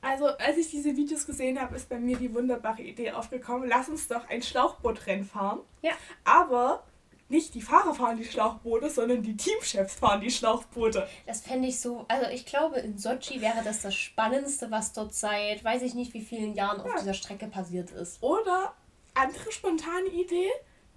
[0.00, 3.88] Also, als ich diese Videos gesehen habe, ist bei mir die wunderbare Idee aufgekommen, lass
[3.88, 5.60] uns doch ein Schlauchbootrennen fahren.
[5.82, 5.92] Ja.
[6.24, 6.84] Aber
[7.28, 11.06] nicht die Fahrer fahren die Schlauchboote, sondern die Teamchefs fahren die Schlauchboote.
[11.26, 15.14] Das fände ich so, also ich glaube, in Sochi wäre das das Spannendste, was dort
[15.14, 18.22] seit, weiß ich nicht, wie vielen Jahren auf dieser Strecke passiert ist.
[18.22, 18.72] Oder
[19.14, 20.48] andere spontane Idee,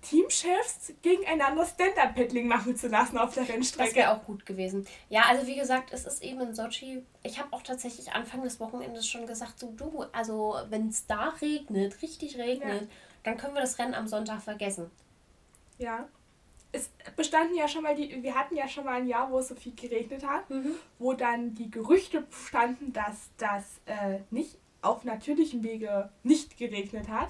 [0.01, 3.89] Teamchefs gegeneinander Stand-Up-Paddling machen zu lassen auf der Rennstrecke.
[3.89, 4.85] Das wäre auch gut gewesen.
[5.09, 7.03] Ja, also wie gesagt, es ist eben in Sochi.
[7.23, 11.33] Ich habe auch tatsächlich Anfang des Wochenendes schon gesagt, so du, also wenn es da
[11.41, 12.87] regnet, richtig regnet, ja.
[13.23, 14.89] dann können wir das Rennen am Sonntag vergessen.
[15.77, 16.07] Ja.
[16.73, 19.49] Es bestanden ja schon mal die, wir hatten ja schon mal ein Jahr, wo es
[19.49, 20.75] so viel geregnet hat, mhm.
[20.99, 27.29] wo dann die Gerüchte bestanden, dass das äh, nicht auf natürlichem Wege nicht geregnet hat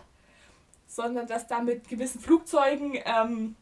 [0.92, 3.56] sondern dass da mit gewissen Flugzeugen ähm,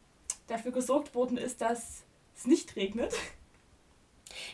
[0.48, 2.02] dafür gesorgt worden ist, dass
[2.36, 3.14] es nicht regnet.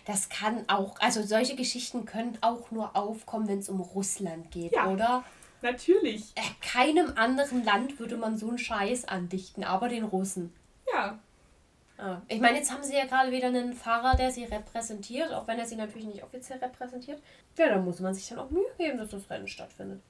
[0.05, 4.73] Das kann auch, also solche Geschichten können auch nur aufkommen, wenn es um Russland geht,
[4.73, 5.25] ja, oder?
[5.63, 6.33] Natürlich.
[6.35, 10.53] Äh, keinem anderen Land würde man so einen Scheiß andichten, aber den Russen.
[10.93, 11.19] Ja.
[11.99, 12.21] Ah.
[12.29, 15.59] Ich meine, jetzt haben sie ja gerade wieder einen Fahrer, der sie repräsentiert, auch wenn
[15.59, 17.23] er sie natürlich nicht offiziell repräsentiert.
[17.57, 20.03] Ja, da muss man sich dann auch Mühe geben, dass das Rennen stattfindet.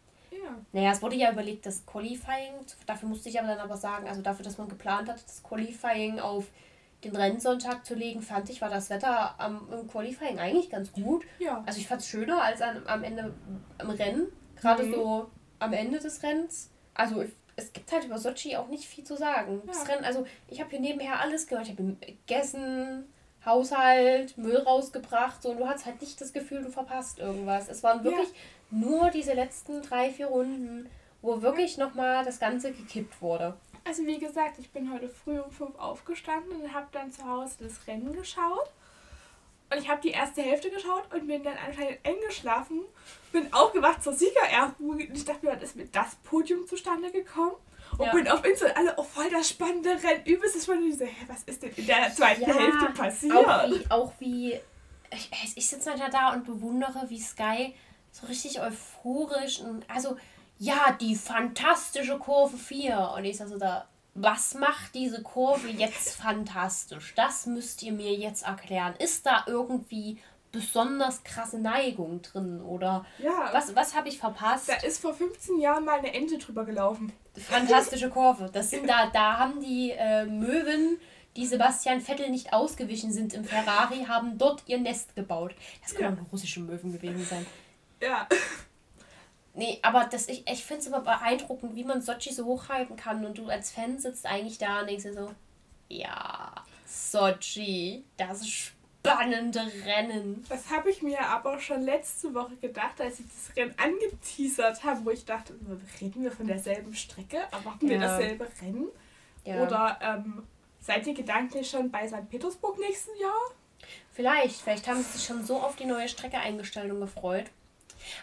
[0.47, 0.57] Ja.
[0.73, 2.55] Naja, es wurde ja überlegt, das Qualifying,
[2.87, 6.21] dafür musste ich aber dann aber sagen, also dafür, dass man geplant hat, das Qualifying
[6.21, 6.47] auf
[7.05, 11.25] den Rennsonntag zu legen, fand ich, war das Wetter am, im Qualifying eigentlich ganz gut.
[11.39, 11.63] Ja.
[11.67, 13.35] Also ich fand es schöner als an, am Ende
[13.81, 14.95] im Rennen, gerade mhm.
[14.95, 16.71] so am Ende des Rennens.
[16.95, 17.25] Also
[17.57, 19.63] es gibt halt über Sochi auch nicht viel zu sagen.
[19.67, 19.73] Ja.
[19.73, 21.67] Das Rennen, also ich habe hier nebenher alles gehört.
[21.69, 23.05] Ich habe gegessen,
[23.45, 27.69] Haushalt, Müll rausgebracht, so und du hast halt nicht das Gefühl, du verpasst irgendwas.
[27.69, 28.35] Es waren wirklich ja
[28.71, 30.89] nur diese letzten drei, vier Runden,
[31.23, 33.55] wo wirklich nochmal das Ganze gekippt wurde.
[33.85, 37.57] Also wie gesagt, ich bin heute früh um fünf aufgestanden und habe dann zu Hause
[37.61, 38.71] das Rennen geschaut.
[39.71, 42.83] Und ich habe die erste Hälfte geschaut und bin dann anscheinend eingeschlafen.
[43.33, 45.01] Bin aufgewacht zur Siegerehrung.
[45.01, 47.55] Ich dachte mir, ist mir das Podium zustande gekommen?
[47.99, 48.13] Und ja.
[48.13, 50.89] bin auf Insta alle, oh voll das spannende Rennen, übelstes spannende.
[50.89, 53.35] Ich so, hä, was ist denn in der zweiten ja, Hälfte passiert?
[53.35, 54.61] Auch wie, auch wie
[55.13, 57.75] ich, ich sitze halt da und bewundere, wie Sky
[58.21, 60.17] so richtig euphorisch und also
[60.59, 63.13] ja, die fantastische Kurve 4.
[63.17, 67.13] Und ich sage so da, was macht diese Kurve jetzt fantastisch?
[67.15, 68.95] Das müsst ihr mir jetzt erklären.
[68.99, 70.19] Ist da irgendwie
[70.53, 74.71] besonders krasse Neigung drin oder ja, was, was habe ich verpasst?
[74.71, 77.13] Da ist vor 15 Jahren mal eine Ente drüber gelaufen.
[77.35, 78.49] Fantastische Kurve.
[78.51, 80.99] Das sind da, da haben die äh, Möwen,
[81.37, 85.55] die Sebastian Vettel nicht ausgewichen sind im Ferrari, haben dort ihr Nest gebaut.
[85.83, 87.45] Das können auch russische Möwen gewesen sein.
[88.01, 88.29] Ja.
[89.55, 93.25] Nee, aber das, ich, ich finde es immer beeindruckend, wie man Sochi so hochhalten kann
[93.25, 95.31] und du als Fan sitzt eigentlich da und denkst dir so,
[95.89, 96.53] ja,
[96.85, 100.45] Sochi, das spannende Rennen.
[100.51, 105.05] Das habe ich mir aber schon letzte Woche gedacht, als ich das Rennen angeteasert habe,
[105.07, 105.55] wo ich dachte,
[106.03, 107.93] reden wir von derselben Strecke, erwarten ja.
[107.93, 108.89] wir dasselbe Rennen?
[109.45, 109.63] Ja.
[109.63, 110.43] Oder ähm,
[110.81, 112.29] seid ihr gedanklich schon bei St.
[112.29, 113.41] Petersburg nächsten Jahr?
[114.13, 117.47] Vielleicht, vielleicht haben sie sich schon so auf die neue Strecke eingestellt und gefreut.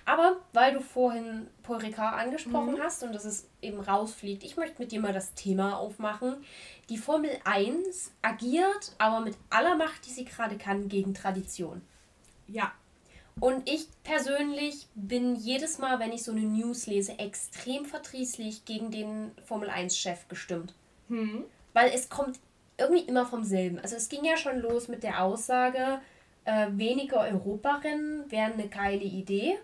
[0.05, 2.81] Aber weil du vorhin Paul Ricard angesprochen mhm.
[2.81, 6.43] hast und dass es eben rausfliegt, ich möchte mit dir mal das Thema aufmachen.
[6.89, 11.81] Die Formel 1 agiert aber mit aller Macht, die sie gerade kann, gegen Tradition.
[12.47, 12.71] Ja.
[13.39, 18.91] Und ich persönlich bin jedes Mal, wenn ich so eine News lese, extrem verdrießlich gegen
[18.91, 20.75] den Formel 1-Chef gestimmt.
[21.07, 21.45] Mhm.
[21.73, 22.39] Weil es kommt
[22.77, 23.79] irgendwie immer vom selben.
[23.79, 25.99] Also es ging ja schon los mit der Aussage,
[26.45, 29.57] äh, weniger Europarennen wären eine geile Idee.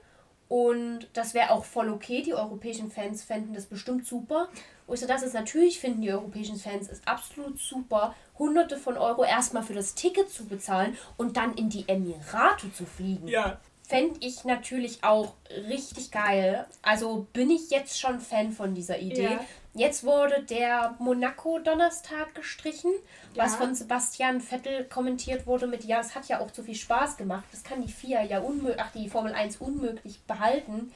[0.50, 2.24] Und das wäre auch voll okay.
[2.24, 4.50] Die europäischen Fans fänden das bestimmt super.
[4.88, 8.98] Und ich so, das ist natürlich, finden die europäischen Fans es absolut super, hunderte von
[8.98, 13.28] Euro erstmal für das Ticket zu bezahlen und dann in die Emirate zu fliegen.
[13.28, 13.60] Ja.
[13.88, 15.34] Fände ich natürlich auch
[15.68, 16.66] richtig geil.
[16.82, 19.24] Also bin ich jetzt schon Fan von dieser Idee.
[19.24, 19.46] Ja.
[19.74, 22.92] Jetzt wurde der Monaco-Donnerstag gestrichen,
[23.34, 23.44] ja.
[23.44, 27.18] was von Sebastian Vettel kommentiert wurde mit, ja, es hat ja auch zu viel Spaß
[27.18, 27.46] gemacht.
[27.52, 30.92] Das kann die FIA ja unmöglich, ach, die Formel 1 unmöglich behalten.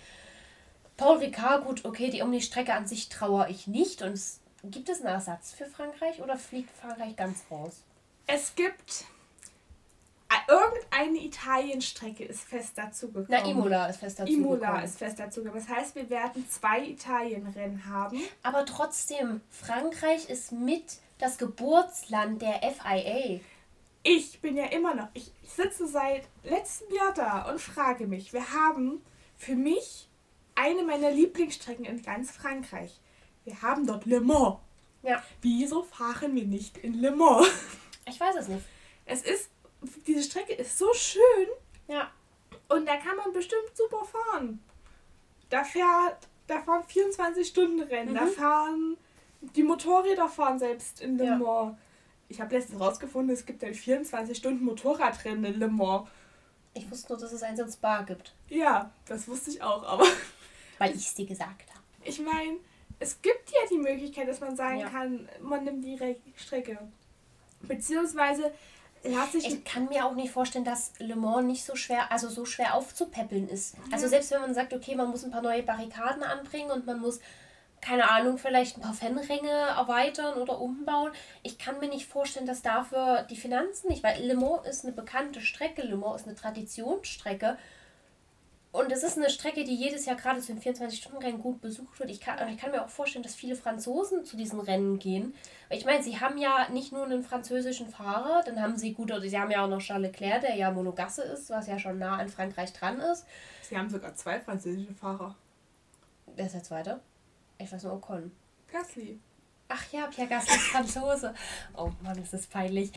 [0.97, 4.01] Paul Ricard, gut, okay, die Omni-Strecke an sich traue ich nicht.
[4.01, 7.83] Und es, gibt es einen Ersatz für Frankreich oder fliegt Frankreich ganz raus?
[8.25, 9.05] Es gibt
[11.03, 13.27] irgendeine Italienstrecke ist fest dazu gekommen.
[13.29, 14.83] Na, Imola ist fest dazu Imola gekommen.
[14.83, 15.63] ist fest dazu gekommen.
[15.65, 18.19] Das heißt, wir werden zwei Italienrennen haben.
[18.41, 23.39] Aber trotzdem, Frankreich ist mit das Geburtsland der FIA.
[24.03, 28.51] Ich bin ja immer noch, ich sitze seit letztem Jahr da und frage mich, wir
[28.51, 29.01] haben
[29.37, 30.09] für mich
[30.55, 32.99] eine meiner Lieblingsstrecken in ganz Frankreich.
[33.45, 34.57] wir haben dort Le Mans.
[35.01, 35.21] Ja.
[35.41, 37.47] Wieso fahren wir nicht in Le Mans?
[38.05, 38.65] Ich weiß es nicht.
[39.05, 39.49] Es ist,
[40.07, 41.47] diese Strecke ist so schön.
[41.87, 42.11] Ja.
[42.69, 44.63] Und da kann man bestimmt super fahren.
[45.49, 48.11] Da fährt, da fahren 24 Stunden Rennen.
[48.11, 48.15] Mhm.
[48.15, 48.97] Da fahren,
[49.41, 51.43] die Motorräder fahren selbst in Le Mans.
[51.43, 51.77] Ja.
[52.29, 56.07] Ich habe letztens rausgefunden, es gibt ein 24 Stunden Motorradrennen in Le Mans.
[56.73, 58.33] Ich wusste nur, dass es eins in Spa gibt.
[58.49, 60.05] Ja, das wusste ich auch, aber.
[60.79, 61.83] Weil ich es dir gesagt habe.
[62.03, 62.57] Ich meine,
[62.99, 64.89] es gibt ja die Möglichkeit, dass man sagen ja.
[64.89, 66.79] kann, man nimmt die Re Strecke.
[67.61, 68.51] Beziehungsweise
[69.37, 69.63] ich.
[69.65, 73.49] Kann mir auch nicht vorstellen, dass Le Mans nicht so schwer, also so schwer aufzupäppeln
[73.49, 73.75] ist.
[73.91, 76.99] Also selbst wenn man sagt, okay, man muss ein paar neue Barrikaden anbringen und man
[76.99, 77.19] muss,
[77.81, 81.11] keine Ahnung, vielleicht ein paar Fanränge erweitern oder umbauen.
[81.41, 84.93] Ich kann mir nicht vorstellen, dass dafür die Finanzen nicht, weil Le Mans ist eine
[84.93, 87.57] bekannte Strecke, Le Mans ist eine Traditionsstrecke.
[88.73, 92.09] Und es ist eine Strecke, die jedes Jahr gerade zu den 24-Stunden-Rennen gut besucht wird.
[92.09, 95.35] Ich kann, ich kann mir auch vorstellen, dass viele Franzosen zu diesen Rennen gehen.
[95.69, 99.11] Weil ich meine, sie haben ja nicht nur einen französischen Fahrer, dann haben sie gut,
[99.11, 101.99] oder sie haben ja auch noch Charles Leclerc, der ja Monogasse ist, was ja schon
[101.99, 103.27] nah an Frankreich dran ist.
[103.61, 105.35] Sie haben sogar zwei französische Fahrer.
[106.35, 106.99] Wer ist der zweite?
[107.59, 108.31] Ich weiß nur Ocon.
[108.71, 109.19] Gasly.
[109.67, 111.35] Ach ja, Pierre Gasly ist Franzose.
[111.77, 112.91] Oh Mann, ist das peinlich.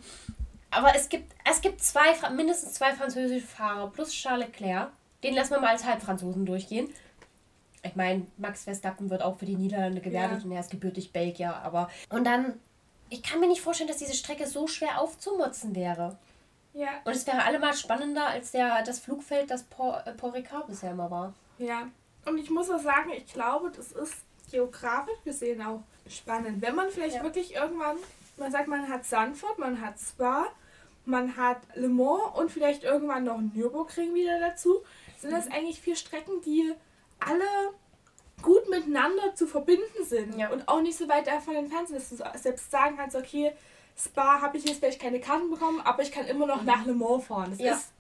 [0.71, 4.91] Aber es gibt, es gibt zwei, mindestens zwei französische Fahrer plus Charles Leclerc
[5.27, 6.89] den lassen wir mal als Halbfranzosen durchgehen.
[7.83, 10.45] Ich meine, Max Verstappen wird auch für die Niederlande gewertet ja.
[10.45, 11.91] und er ist gebürtig Belgier, aber.
[12.11, 12.55] Und dann,
[13.11, 16.17] ich kann mir nicht vorstellen, dass diese Strecke so schwer aufzumutzen wäre.
[16.75, 16.89] Ja.
[17.05, 20.93] Und es wäre allemal spannender als der, das Flugfeld, das Port, äh, Port Ricard bisher
[20.93, 21.35] immer war.
[21.59, 21.89] Ja.
[22.25, 24.15] Und ich muss auch sagen, ich glaube, das ist
[24.51, 26.63] geografisch gesehen auch spannend.
[26.63, 27.23] Wenn man vielleicht ja.
[27.23, 27.97] wirklich irgendwann,
[28.37, 30.47] man sagt, man hat Sanford, man hat Spa,
[31.05, 34.83] man hat Le Mans und vielleicht irgendwann noch Nürburgring wieder dazu
[35.19, 36.73] sind das eigentlich vier Strecken, die
[37.21, 37.45] alle
[38.43, 40.51] gut miteinander zu verbinden sind ja.
[40.51, 43.53] und auch nicht so weit davon entfernt sind, dass du selbst sagen kannst, okay,
[43.99, 46.67] Spa habe ich jetzt vielleicht keine Karten bekommen, aber ich kann immer noch mhm.
[46.67, 47.51] nach Le Mans fahren.
[47.51, 47.73] Das ja.
[47.73, 47.93] ist,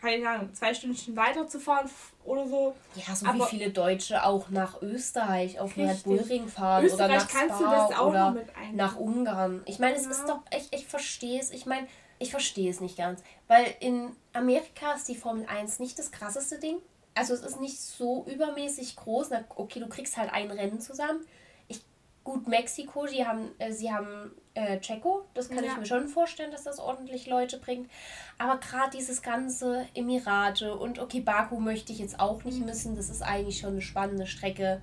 [0.00, 1.88] keine Ahnung, zwei Stündchen weiter zu fahren
[2.24, 2.74] oder so.
[2.96, 7.06] Ja, so aber wie viele Deutsche auch nach Österreich auf Red Bull Ring fahren Österreich
[7.06, 9.62] oder nach kannst Spa du das auch oder mit nach Ungarn.
[9.66, 10.10] Ich meine, es ja.
[10.10, 11.86] ist doch, ich, ich verstehe es, ich meine,
[12.18, 13.22] ich verstehe es nicht ganz.
[13.48, 16.76] Weil in Amerika ist die Formel 1 nicht das krasseste Ding.
[17.14, 19.28] Also es ist nicht so übermäßig groß.
[19.30, 21.24] Na, okay, du kriegst halt ein Rennen zusammen.
[21.68, 21.80] Ich,
[22.24, 25.24] gut, Mexiko, die haben, äh, sie haben äh, Checo.
[25.34, 25.72] Das kann ja.
[25.72, 27.90] ich mir schon vorstellen, dass das ordentlich Leute bringt.
[28.38, 32.96] Aber gerade dieses ganze Emirate und okay, Baku möchte ich jetzt auch nicht missen.
[32.96, 34.82] Das ist eigentlich schon eine spannende Strecke.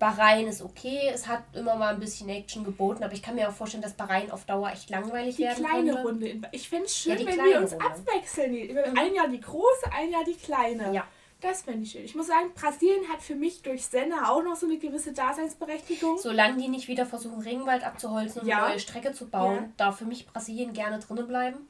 [0.00, 3.48] Bahrain ist okay, es hat immer mal ein bisschen Action geboten, aber ich kann mir
[3.48, 6.08] auch vorstellen, dass Bahrain auf Dauer echt langweilig die werden kleine könnte.
[6.08, 6.28] Runde.
[6.28, 7.84] In, ich finde es schön, ja, wenn wir uns Runde.
[7.84, 8.52] abwechseln.
[8.52, 8.98] Mhm.
[8.98, 10.92] Ein Jahr die große, ein Jahr die kleine.
[10.94, 11.06] Ja.
[11.42, 12.04] Das fände ich schön.
[12.04, 16.18] Ich muss sagen, Brasilien hat für mich durch Senna auch noch so eine gewisse Daseinsberechtigung.
[16.18, 18.58] Solange die nicht wieder versuchen, Regenwald abzuholzen und ja.
[18.58, 19.68] eine neue Strecke zu bauen, ja.
[19.76, 21.68] darf für mich Brasilien gerne drinnen bleiben.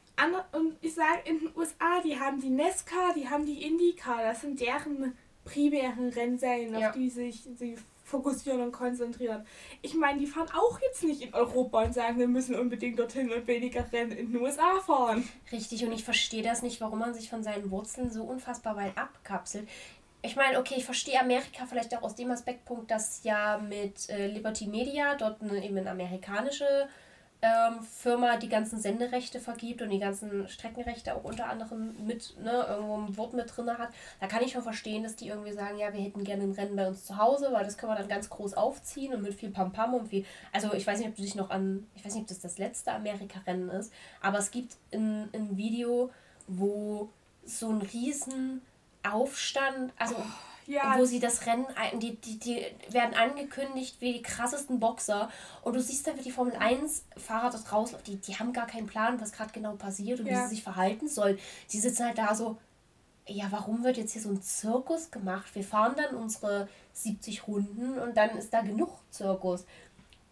[0.52, 4.22] Und ich sage, in den USA, die haben die Nesca, die haben die IndyCar.
[4.22, 6.88] Das sind deren primären Rennserien, ja.
[6.88, 7.76] auf die sich sie
[8.10, 9.46] fokussieren und konzentrieren.
[9.82, 13.32] Ich meine, die fahren auch jetzt nicht in Europa und sagen, wir müssen unbedingt dorthin
[13.32, 15.26] und weniger Rennen in den USA fahren.
[15.50, 18.98] Richtig, und ich verstehe das nicht, warum man sich von seinen Wurzeln so unfassbar weit
[18.98, 19.68] abkapselt.
[20.22, 24.26] Ich meine, okay, ich verstehe Amerika vielleicht auch aus dem Aspektpunkt, dass ja mit äh,
[24.26, 26.88] Liberty Media dort eine, eben eine amerikanische
[27.42, 32.66] ähm, Firma die ganzen Senderechte vergibt und die ganzen Streckenrechte auch unter anderem mit, ne,
[32.68, 35.78] irgendwo ein Wort mit drin hat, da kann ich schon verstehen, dass die irgendwie sagen,
[35.78, 38.08] ja, wir hätten gerne ein Rennen bei uns zu Hause, weil das können wir dann
[38.08, 40.24] ganz groß aufziehen und mit viel Pam-Pam und viel.
[40.52, 42.58] Also ich weiß nicht, ob du dich noch an, ich weiß nicht, ob das das
[42.58, 46.10] letzte Amerika-Rennen ist, aber es gibt ein, Video,
[46.46, 47.08] wo
[47.44, 48.62] so ein riesen
[49.02, 50.96] Aufstand, also oh ja.
[50.98, 51.66] wo sie das Rennen,
[52.00, 55.30] die, die, die werden angekündigt wie die krassesten Boxer
[55.62, 58.86] und du siehst einfach die Formel 1 Fahrer dort raus, die, die haben gar keinen
[58.86, 60.32] Plan, was gerade genau passiert und ja.
[60.32, 61.38] wie sie sich verhalten sollen.
[61.72, 62.56] Die sitzen halt da so,
[63.26, 65.54] ja, warum wird jetzt hier so ein Zirkus gemacht?
[65.54, 69.64] Wir fahren dann unsere 70 Runden und dann ist da genug Zirkus.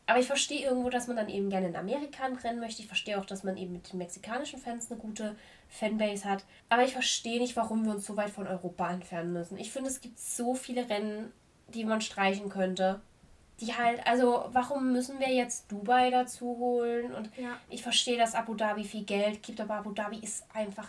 [0.07, 2.81] Aber ich verstehe irgendwo, dass man dann eben gerne in Amerika rennen möchte.
[2.81, 5.37] Ich verstehe auch, dass man eben mit den mexikanischen Fans eine gute
[5.68, 6.44] Fanbase hat.
[6.68, 9.59] Aber ich verstehe nicht, warum wir uns so weit von Europa entfernen müssen.
[9.59, 11.33] Ich finde, es gibt so viele Rennen,
[11.68, 13.00] die man streichen könnte.
[13.61, 17.12] Die halt, also warum müssen wir jetzt Dubai dazu holen?
[17.12, 17.59] Und ja.
[17.68, 20.88] ich verstehe, dass Abu Dhabi viel Geld gibt, aber Abu Dhabi ist einfach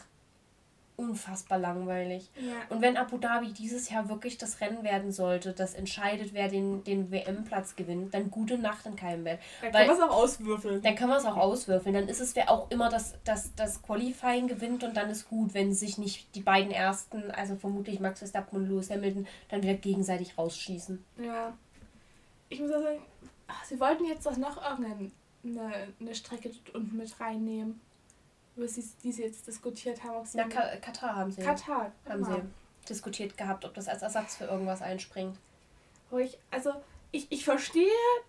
[0.99, 2.29] unfassbar langweilig.
[2.35, 2.53] Ja.
[2.69, 6.83] Und wenn Abu Dhabi dieses Jahr wirklich das Rennen werden sollte, das entscheidet, wer den,
[6.83, 9.39] den WM-Platz gewinnt, dann gute Nacht in keinem Bett.
[9.61, 10.81] Dann können wir es auch auswürfeln.
[10.81, 11.95] Dann können wir es auch auswürfeln.
[11.95, 15.53] Dann ist es, wer auch immer das, das, das Qualifying gewinnt und dann ist gut,
[15.53, 19.75] wenn sich nicht die beiden ersten, also vermutlich Max Verstappen und Lewis Hamilton, dann wieder
[19.75, 21.03] gegenseitig rausschießen.
[21.23, 21.53] Ja.
[22.49, 22.99] Ich muss auch sagen,
[23.49, 25.11] Ach, sie wollten jetzt doch noch irgendeine
[25.99, 27.81] eine Strecke dort unten mit reinnehmen.
[28.59, 30.17] Über sie, die sie jetzt diskutiert haben.
[30.17, 31.41] Ob sie Na, Ka Katar haben sie.
[31.41, 32.41] Katar, haben sie
[32.89, 35.37] diskutiert gehabt, ob das als Ersatz für irgendwas einspringt.
[36.09, 36.73] Wo ich, also
[37.13, 37.87] ich, ich verstehe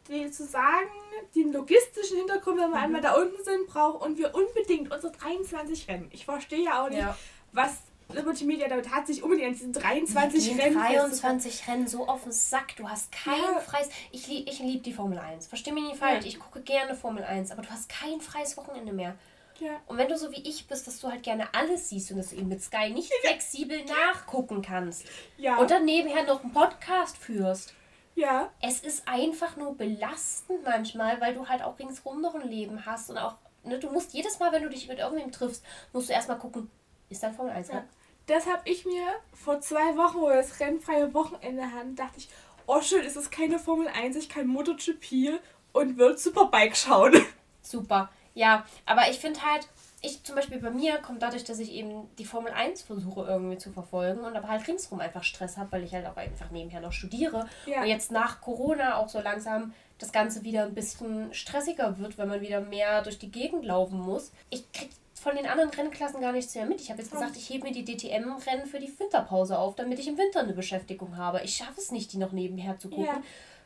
[0.09, 0.87] die zu sagen,
[1.35, 2.85] den logistischen Hintergrund, wenn wir Mhm.
[2.85, 6.09] einmal da unten sind, brauchen und wir unbedingt unsere 23 Rennen.
[6.13, 7.17] Ich verstehe ja auch nicht, Ja.
[7.53, 7.79] was
[8.13, 12.23] Liberty Media damit hat, sich unbedingt an diesen 23 Die Rennen 23 Rennen so auf
[12.23, 12.77] den Sack.
[12.77, 13.59] Du hast kein Ja.
[13.61, 13.89] freies.
[14.13, 15.49] Ich liebe ich lieb die Formel 1.
[15.49, 16.25] Versteh mich nicht falsch.
[16.27, 19.17] Ich gucke gerne Formel 1, aber du hast kein freies Wochenende mehr.
[19.61, 19.81] Ja.
[19.87, 22.31] Und wenn du so wie ich bist, dass du halt gerne alles siehst und dass
[22.31, 25.05] du eben mit Sky nicht flexibel nachgucken kannst
[25.37, 25.57] Ja.
[25.59, 27.75] und dann nebenher noch einen Podcast führst.
[28.15, 28.51] ja.
[28.63, 33.11] Es ist einfach nur belastend manchmal, weil du halt auch ringsrum noch ein Leben hast
[33.11, 36.13] und auch, ne, du musst jedes Mal, wenn du dich mit irgendwem triffst, musst du
[36.15, 36.71] erstmal gucken,
[37.11, 37.85] ist dein Formel 1 Ja.
[38.27, 42.29] Das habe ich mir vor zwei Wochen, wo wir das rennfreie Wochenende hatten, dachte ich,
[42.67, 45.41] oh schön, ist es keine Formel 1, ich kann MotoGP
[45.73, 47.15] und wird Superbike schauen.
[47.63, 48.09] Super.
[48.41, 49.69] Ja, aber ich finde halt,
[50.01, 53.59] ich zum Beispiel bei mir kommt dadurch, dass ich eben die Formel 1 versuche irgendwie
[53.59, 56.81] zu verfolgen und aber halt ringsrum einfach Stress habe, weil ich halt auch einfach nebenher
[56.81, 57.47] noch studiere.
[57.67, 57.83] Ja.
[57.83, 62.27] Und jetzt nach Corona auch so langsam das Ganze wieder ein bisschen stressiger wird, weil
[62.27, 64.33] man wieder mehr durch die Gegend laufen muss.
[64.49, 64.89] Ich krieg
[65.21, 66.81] von den anderen Rennklassen gar nichts mehr mit.
[66.81, 70.09] Ich habe jetzt gesagt, ich hebe mir die DTM-Rennen für die Winterpause auf, damit ich
[70.09, 71.43] im Winter eine Beschäftigung habe.
[71.45, 73.23] Ich schaffe es nicht, die noch nebenher zu gucken Ja.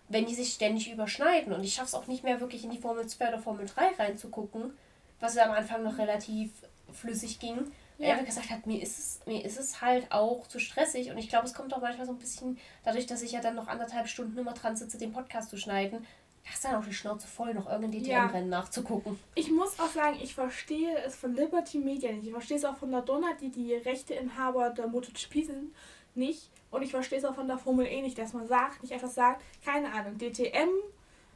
[0.08, 1.52] Wenn die sich ständig überschneiden.
[1.52, 3.94] Und ich schaffe es auch nicht mehr wirklich in die Formel 2 oder Formel 3
[3.98, 4.76] reinzugucken,
[5.20, 6.50] was ja am Anfang noch relativ
[6.92, 7.58] flüssig ging.
[7.98, 8.08] Ja.
[8.08, 8.16] Ja.
[8.16, 11.10] Er gesagt hat, mir ist, es, mir ist es halt auch zu stressig.
[11.10, 13.54] Und ich glaube, es kommt auch manchmal so ein bisschen dadurch, dass ich ja dann
[13.54, 16.04] noch anderthalb Stunden immer dran sitze, den Podcast zu schneiden.
[16.44, 18.26] Hast dann auch die Schnauze voll, noch irgendein Ja.
[18.26, 19.18] DTM-Rennen nachzugucken.
[19.34, 22.26] Ich muss auch sagen, ich verstehe es von Liberty Media nicht.
[22.26, 25.72] Ich verstehe es auch von der Donna, die die Rechteinhaber der MotoGP sind,
[26.14, 26.50] nicht.
[26.74, 29.08] Und ich verstehe es auch von der Formel E nicht, dass man sagt, nicht einfach
[29.10, 30.68] sagt, keine Ahnung, DTM,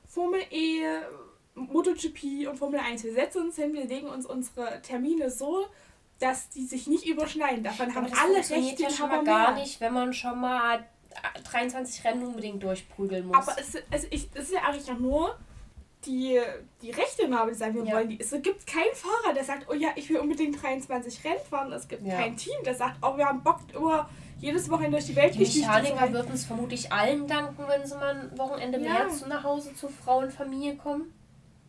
[0.07, 0.83] Formel E,
[1.55, 3.05] MotoGP und Formel 1.
[3.05, 5.67] Wir setzen uns hin, wir legen uns unsere Termine so,
[6.21, 7.63] dass die sich nicht überschneiden.
[7.65, 9.61] Davon haben alle funktioniert ja schon mal gar mehr.
[9.63, 10.85] nicht, wenn man schon mal
[11.51, 13.37] 23 Rennen unbedingt durchprügeln muss.
[13.37, 15.37] Aber es, es, ich, es ist ja eigentlich auch nur
[16.05, 16.41] die,
[16.81, 17.95] die Rechteinhaber, die sagen, wir Ja.
[17.97, 18.21] wollen die.
[18.21, 21.73] Es gibt keinen Fahrer, der sagt, oh ja, ich will unbedingt 23 Rennen fahren.
[21.73, 22.17] Es gibt Ja.
[22.17, 24.09] kein Team, der sagt, oh, wir haben Bock, immer
[24.41, 27.95] jedes Wochenende durch die Die Weltgeschichte zu Mechaniker würden es vermutlich allen danken, wenn sie
[27.97, 28.93] mal ein Wochenende Ja.
[29.05, 31.13] mehr zu nach Hause zur Frau und Familie kommen.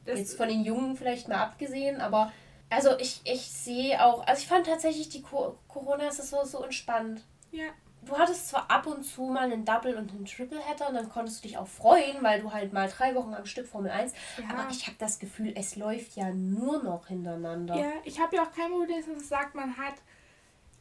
[0.05, 2.31] Das, Jetzt von den Jungen vielleicht mal abgesehen, aber
[2.69, 6.63] also ich, ich sehe auch, also ich fand tatsächlich die Co Corona ist so, so
[6.63, 7.21] entspannt.
[7.51, 7.65] ja,
[8.01, 11.09] Du hattest zwar ab und zu mal einen Double und einen Triple Header und dann
[11.09, 14.13] konntest du dich auch freuen, weil du halt mal drei Wochen am Stück Formel 1,
[14.37, 14.55] Ja.
[14.57, 17.75] aber ich habe das Gefühl, es läuft ja nur noch hintereinander.
[17.75, 19.95] ja, ich habe ja auch kein Problem, dass man sagt, man hat.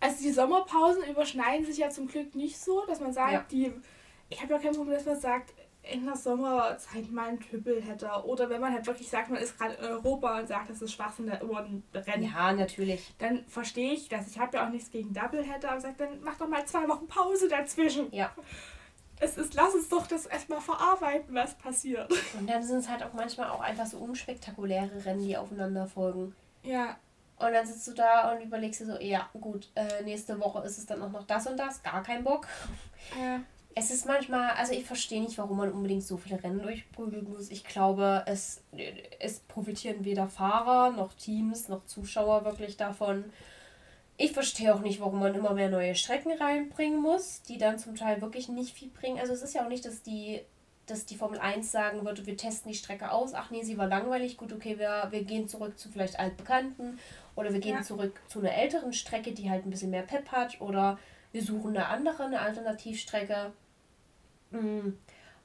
[0.01, 3.45] Also die Sommerpausen überschneiden sich ja zum Glück nicht so, dass man sagt, Ja.
[3.51, 3.73] die.
[4.31, 8.11] Ich habe ja kein Problem, dass man sagt, in der Sommerzeit mal ein Triple hätte.
[8.25, 10.93] Oder wenn man halt wirklich sagt, man ist gerade in Europa und sagt, das ist
[10.93, 12.25] Schwachsinn, da über ein Rennen.
[12.25, 13.15] Ja, natürlich.
[13.19, 14.27] dann verstehe ich das.
[14.29, 17.07] Ich habe ja auch nichts gegen Doubleheader, aber sagt, dann mach doch mal zwei Wochen
[17.09, 18.13] Pause dazwischen.
[18.13, 18.31] Ja.
[19.21, 22.13] Es ist, lass uns doch das erstmal verarbeiten, was passiert.
[22.39, 26.37] Und dann sind es halt auch manchmal auch einfach so unspektakuläre Rennen, die aufeinander folgen.
[26.63, 26.97] Ja,
[27.40, 30.79] Und dann sitzt du da und überlegst dir so, ja, gut, äh, nächste Woche ist
[30.79, 32.46] es dann auch noch das und das, gar kein Bock.
[33.18, 33.38] äh,
[33.74, 37.51] Es ist manchmal, also ich verstehe nicht, warum man unbedingt so viele Rennen durchprügeln muss.
[37.51, 38.62] Ich glaube, es,
[39.20, 43.24] es profitieren weder Fahrer noch Teams noch Zuschauer wirklich davon.
[44.16, 47.94] Ich verstehe auch nicht, warum man immer mehr neue Strecken reinbringen muss, die dann zum
[47.94, 49.20] Teil wirklich nicht viel bringen.
[49.20, 50.40] Also es ist ja auch nicht, dass die,
[50.87, 53.33] dass die Formel 1 sagen würde, wir testen die Strecke aus.
[53.35, 54.37] Ach nee, sie war langweilig.
[54.37, 56.98] Gut, okay, wir, wir gehen zurück zu vielleicht altbekannten.
[57.38, 57.83] Oder wir gehen Ja.
[57.83, 60.61] zurück zu einer älteren Strecke, die halt ein bisschen mehr Pep hat.
[60.61, 60.98] Oder
[61.33, 63.53] wir suchen eine andere, eine Alternativstrecke.
[64.51, 64.90] Mm.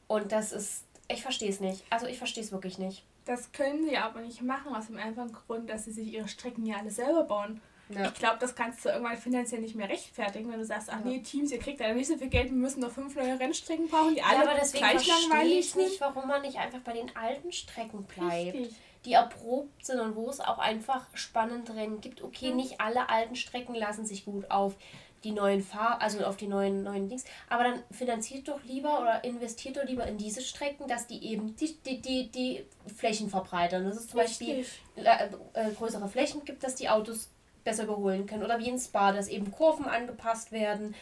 [0.07, 1.83] Und das ist, ich verstehe es nicht.
[1.89, 3.03] Also ich verstehe es wirklich nicht.
[3.25, 6.65] das können sie aber nicht machen, aus dem einfachen Grund, dass sie sich ihre Strecken
[6.65, 7.61] ja alle selber bauen.
[7.89, 8.07] Ja.
[8.07, 11.05] Ich glaube, das kannst du irgendwann finanziell nicht mehr rechtfertigen, wenn du sagst, ach Ja.
[11.05, 13.87] nee, Teams, ihr kriegt leider nicht so viel Geld, wir müssen noch fünf neue Rennstrecken
[13.89, 16.93] bauen, die Ja, alle aber deswegen gleich langweilig ich nicht, warum man nicht einfach bei
[16.93, 18.55] den alten Strecken bleibt.
[18.55, 18.75] Richtig.
[19.05, 22.21] Die erprobt sind und wo es auch einfach spannend Rennen gibt.
[22.21, 22.55] Okay, Ja.
[22.55, 24.75] nicht alle alten Strecken lassen sich gut auf
[25.23, 29.23] die neuen Fahr also auf die neuen neuen Dings, aber dann finanziert doch lieber oder
[29.23, 33.85] investiert doch lieber in diese Strecken, dass die eben die, die, die, die Flächen verbreitern.
[33.85, 34.79] Das ist zum Beispiel Richtig.
[34.95, 37.29] äh, äh, größere Flächen gibt, dass die Autos
[37.63, 38.43] besser überholen können.
[38.43, 40.93] Oder wie in Spa, dass eben Kurven angepasst werden.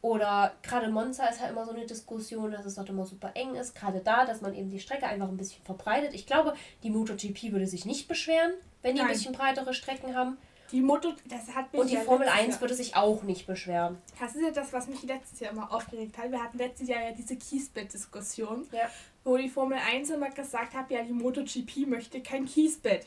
[0.00, 3.54] Oder gerade Monza ist halt immer so eine Diskussion, dass es dort immer super eng
[3.56, 3.74] ist.
[3.74, 6.14] Gerade da, dass man eben die Strecke einfach ein bisschen verbreitet.
[6.14, 9.08] Ich glaube, die MotoGP würde sich nicht beschweren, wenn die Nein.
[9.10, 10.38] ein bisschen breitere Strecken haben.
[10.70, 13.22] Die Moto, das hat mich Und die ja Formel letztes 1 Jahr- würde sich auch
[13.22, 13.96] nicht beschweren.
[14.20, 16.30] Das ist ja das, was mich letztes Jahr immer aufgeregt hat.
[16.30, 18.90] Wir hatten letztes Jahr ja diese Kiesbett-Diskussion, Ja.
[19.24, 23.06] wo die Formel 1 immer gesagt hat, ja, die MotoGP möchte kein Kiesbett.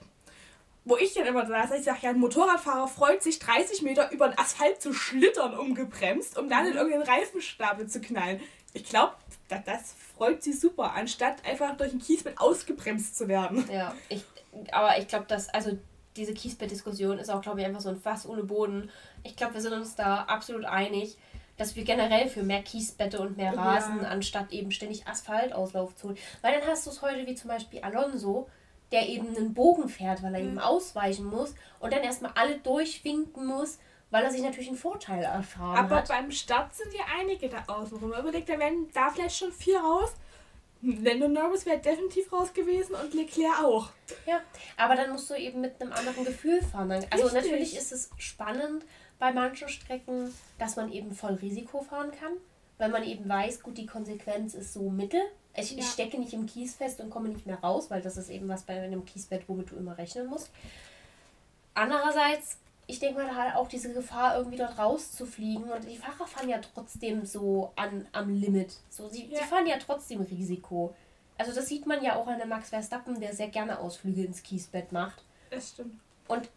[0.84, 4.28] Wo ich dann immer saß, ich sage, ja, ein Motorradfahrer freut sich, 30 Meter über
[4.28, 8.40] den Asphalt zu schlittern, umgebremst, um dann in irgendeinen Reifenstapel zu knallen.
[8.74, 9.14] Ich glaube,
[9.48, 13.68] das, das freut sie super, anstatt einfach durch ein Kiesbett ausgebremst zu werden.
[13.72, 14.24] Ja, ich,
[14.72, 15.78] aber ich glaube, dass, also
[16.16, 18.90] diese Kiesbett-Diskussion ist auch, glaube ich, einfach so ein Fass ohne Boden.
[19.24, 21.18] Ich glaube, wir sind uns da absolut einig,
[21.58, 24.10] dass wir generell für mehr Kiesbette und mehr Rasen, ja.
[24.10, 26.18] anstatt eben ständig Asphaltauslauf zu holen.
[26.42, 28.50] Weil dann hast du es heute wie zum Beispiel Alonso,
[28.92, 30.50] der eben einen Bogen fährt, weil er mhm.
[30.50, 33.80] eben ausweichen muss und dann erstmal alle durchwinken muss,
[34.10, 36.10] weil er sich natürlich einen Vorteil erfahren Aber hat.
[36.10, 38.12] Aber beim Start sind ja einige da außenrum.
[38.12, 40.14] Überlegt, da werden da vielleicht schon vier raus.
[40.82, 43.90] Lando Norris wäre definitiv raus gewesen und Leclerc auch.
[44.26, 44.42] Ja,
[44.78, 46.92] aber dann musst du eben mit einem anderen Gefühl fahren.
[46.92, 47.34] Also Richtig.
[47.34, 48.84] natürlich ist es spannend
[49.20, 52.34] bei manchen Strecken, dass man eben voll Risiko fahren kann,
[52.80, 55.22] weil man eben weiß, gut, die Konsequenz ist so mittel.
[55.56, 55.80] Ich, ja.
[55.80, 58.48] ich stecke nicht im Kies fest und komme nicht mehr raus, weil das ist eben
[58.48, 60.50] was bei einem Kiesbett, womit du immer rechnen musst.
[61.74, 62.58] Andererseits
[62.92, 65.72] ich denke mal halt auch diese Gefahr, irgendwie dort rauszufliegen.
[65.72, 68.74] Und die Fahrer fahren ja trotzdem so an, am Limit.
[68.90, 69.40] So, sie, ja.
[69.40, 70.94] sie fahren ja trotzdem Risiko.
[71.38, 74.44] Also das sieht man ja auch an der Max Verstappen, der sehr gerne Ausflüge ins
[74.44, 75.24] Kiesbett macht.
[75.50, 76.00] Das stimmt.
[76.28, 76.50] Und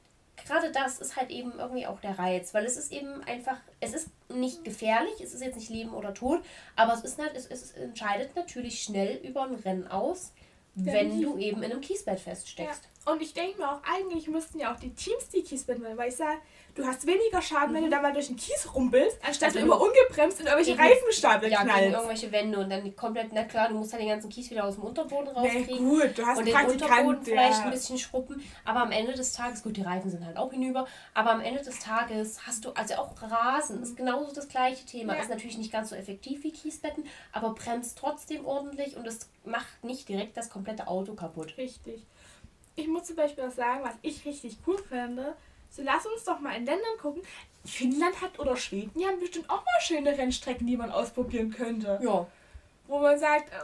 [0.45, 3.95] gerade das ist halt eben irgendwie auch der Reiz, weil es ist eben einfach, es
[3.95, 6.45] ist nicht gefährlich, es ist jetzt nicht Leben oder Tod,
[6.77, 10.33] aber es ist nicht, es, es entscheidet natürlich schnell über ein Rennen aus,
[10.75, 12.85] wenn du eben in einem Kiesbett feststeckst.
[12.85, 12.91] Ja.
[13.07, 16.09] Und ich denke mir auch, eigentlich müssten ja auch die Teams die Kiesbett machen, weil
[16.09, 16.39] ich sage,
[16.75, 17.75] du hast weniger Schaden, mhm.
[17.75, 17.93] wenn du mhm.
[17.93, 21.63] da mal durch den Kies rumpelst, anstatt also du immer ungebremst in irgendwelche Reifenstapel ja,
[21.63, 21.83] knallst.
[21.83, 24.65] Ja, irgendwelche Wände und dann komplett, na klar, du musst dann den ganzen Kies wieder
[24.65, 25.67] aus dem Unterboden rauskriegen.
[25.67, 29.33] Nee, gut, du hast und den Unterboden vielleicht ein bisschen schruppen, aber am Ende des
[29.33, 32.71] Tages, gut, die Reifen sind halt auch hinüber, aber am Ende des Tages hast du,
[32.71, 35.15] also auch Rasen ist genauso das gleiche Thema.
[35.15, 35.21] Ja.
[35.21, 39.85] Ist natürlich nicht ganz so effektiv wie Kiesbetten, aber bremst trotzdem ordentlich und es macht
[39.85, 41.55] nicht direkt das komplette Auto kaputt.
[41.59, 42.03] Richtig.
[42.77, 45.37] Ich muss zum Beispiel auch sagen, was ich richtig cool finde,
[45.71, 47.23] so lass uns doch mal in Ländern gucken.
[47.65, 51.99] Finnland hat oder Schweden, die haben bestimmt auch mal schöne Rennstrecken, die man ausprobieren könnte.
[52.03, 52.27] Ja.
[52.87, 53.57] Wo man sagt, äh,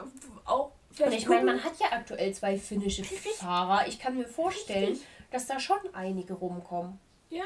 [0.44, 1.12] auch vielleicht.
[1.12, 3.86] Und ich meine, man hat ja aktuell zwei finnische Fahrer.
[3.86, 5.06] Ich kann mir vorstellen, Richtig.
[5.30, 6.98] dass da schon einige rumkommen.
[7.28, 7.44] Ja,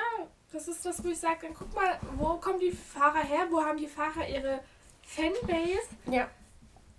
[0.53, 3.49] das ist das, wo ich sage, dann guck mal, wo kommen die Fahrer her?
[3.51, 4.61] Wo haben die Fahrer ihre
[5.03, 5.89] Fanbase?
[6.11, 6.29] Ja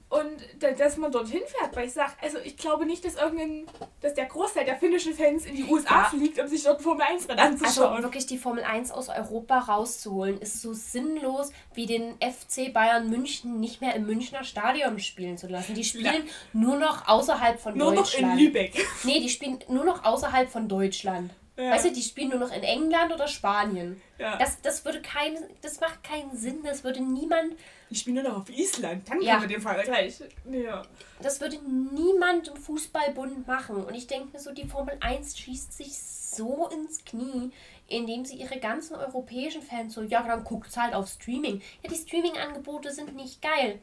[0.09, 3.65] und dass man dorthin fährt, weil ich sage, also ich glaube nicht, dass irgendein,
[4.01, 6.03] dass der Großteil der finnischen Fans in die USA ja.
[6.05, 7.93] fliegt, um sich dort Formel 1 Rennen anzuschauen.
[7.93, 13.09] Also wirklich die Formel 1 aus Europa rauszuholen, ist so sinnlos, wie den FC Bayern
[13.09, 15.73] München nicht mehr im Münchner Stadion spielen zu lassen.
[15.73, 16.31] Die spielen ja.
[16.53, 18.21] nur noch außerhalb von nur Deutschland.
[18.21, 18.87] Nur noch in Lübeck.
[19.03, 21.31] Nee, die spielen nur noch außerhalb von Deutschland.
[21.57, 21.71] Ja.
[21.71, 24.01] Weißt du, die spielen nur noch in England oder Spanien.
[24.17, 24.37] Ja.
[24.37, 27.53] Das, das würde kein, das macht keinen Sinn, das würde niemand.
[27.89, 29.39] Die spielen nur noch auf Island, dann ja.
[29.39, 30.21] wir den Fall gleich.
[30.51, 30.81] Ja.
[31.21, 33.85] Das würde niemand im Fußballbund machen.
[33.85, 37.51] Und ich denke mir so, die Formel 1 schießt sich so ins Knie,
[37.87, 41.61] indem sie ihre ganzen europäischen Fans so, ja, dann guckt halt auf Streaming.
[41.83, 43.79] Ja, die Streaming-Angebote sind nicht geil.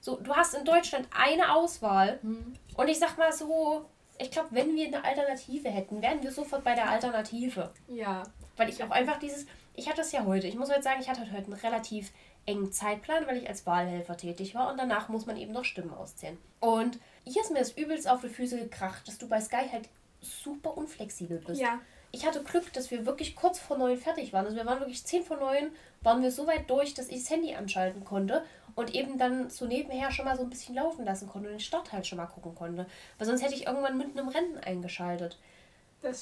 [0.00, 2.18] So, du hast in Deutschland eine Auswahl.
[2.22, 2.54] Mhm.
[2.74, 3.86] Und ich sag mal so,
[4.22, 7.72] ich glaube, wenn wir eine Alternative hätten, wären wir sofort bei der Alternative.
[7.88, 8.22] Ja.
[8.56, 11.08] Weil ich auch einfach dieses, ich hatte es ja heute, ich muss heute sagen, ich
[11.08, 12.12] hatte heute einen relativ
[12.46, 15.92] engen Zeitplan, weil ich als Wahlhelfer tätig war und danach muss man eben noch Stimmen
[15.92, 16.38] auszählen.
[16.60, 19.88] Und hier ist mir das übelst auf die Füße gekracht, dass du bei Sky halt
[20.20, 21.60] super unflexibel bist.
[21.60, 21.80] Ja.
[22.10, 24.44] Ich hatte Glück, dass wir wirklich kurz vor neun fertig waren.
[24.44, 27.30] Also wir waren wirklich zehn vor neun, waren wir so weit durch, dass ich das
[27.30, 28.44] Handy anschalten konnte
[28.74, 31.60] und eben dann so nebenher schon mal so ein bisschen laufen lassen konnte und den
[31.60, 32.86] Start halt schon mal gucken konnte.
[33.18, 35.38] Weil sonst hätte ich irgendwann mitten im Rennen eingeschaltet.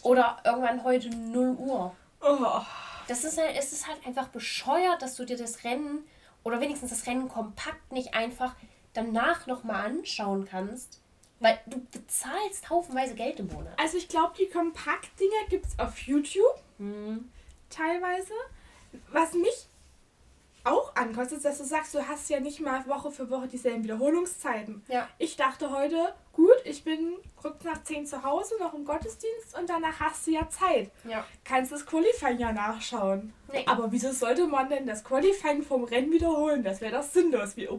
[0.02, 1.94] Oder irgendwann heute 0 Uhr.
[2.20, 2.60] Oh.
[3.08, 6.04] Das ist halt, es ist halt einfach bescheuert, dass du dir das Rennen
[6.44, 8.54] oder wenigstens das Rennen kompakt nicht einfach
[8.92, 11.00] danach nochmal anschauen kannst.
[11.38, 13.72] Weil du bezahlst haufenweise Geld im Monat.
[13.78, 16.62] Also ich glaube, die Kompakt-Dinger gibt es auf YouTube.
[16.76, 17.30] Mhm.
[17.70, 18.34] Teilweise.
[19.10, 19.66] Was mich
[20.64, 24.82] auch ankostet, dass du sagst, du hast ja nicht mal Woche für Woche dieselben Wiederholungszeiten.
[24.88, 25.08] Ja.
[25.18, 29.68] Ich dachte heute, gut, ich bin kurz nach 10 zu Hause, noch im Gottesdienst und
[29.68, 30.90] danach hast du ja Zeit.
[31.04, 31.24] Ja.
[31.44, 33.32] Kannst das Qualifying ja nachschauen.
[33.52, 33.64] Nee.
[33.66, 36.62] Aber wieso sollte man denn das Qualifying vom Rennen wiederholen?
[36.62, 37.56] Das wäre doch sinnlos.
[37.56, 37.70] Wir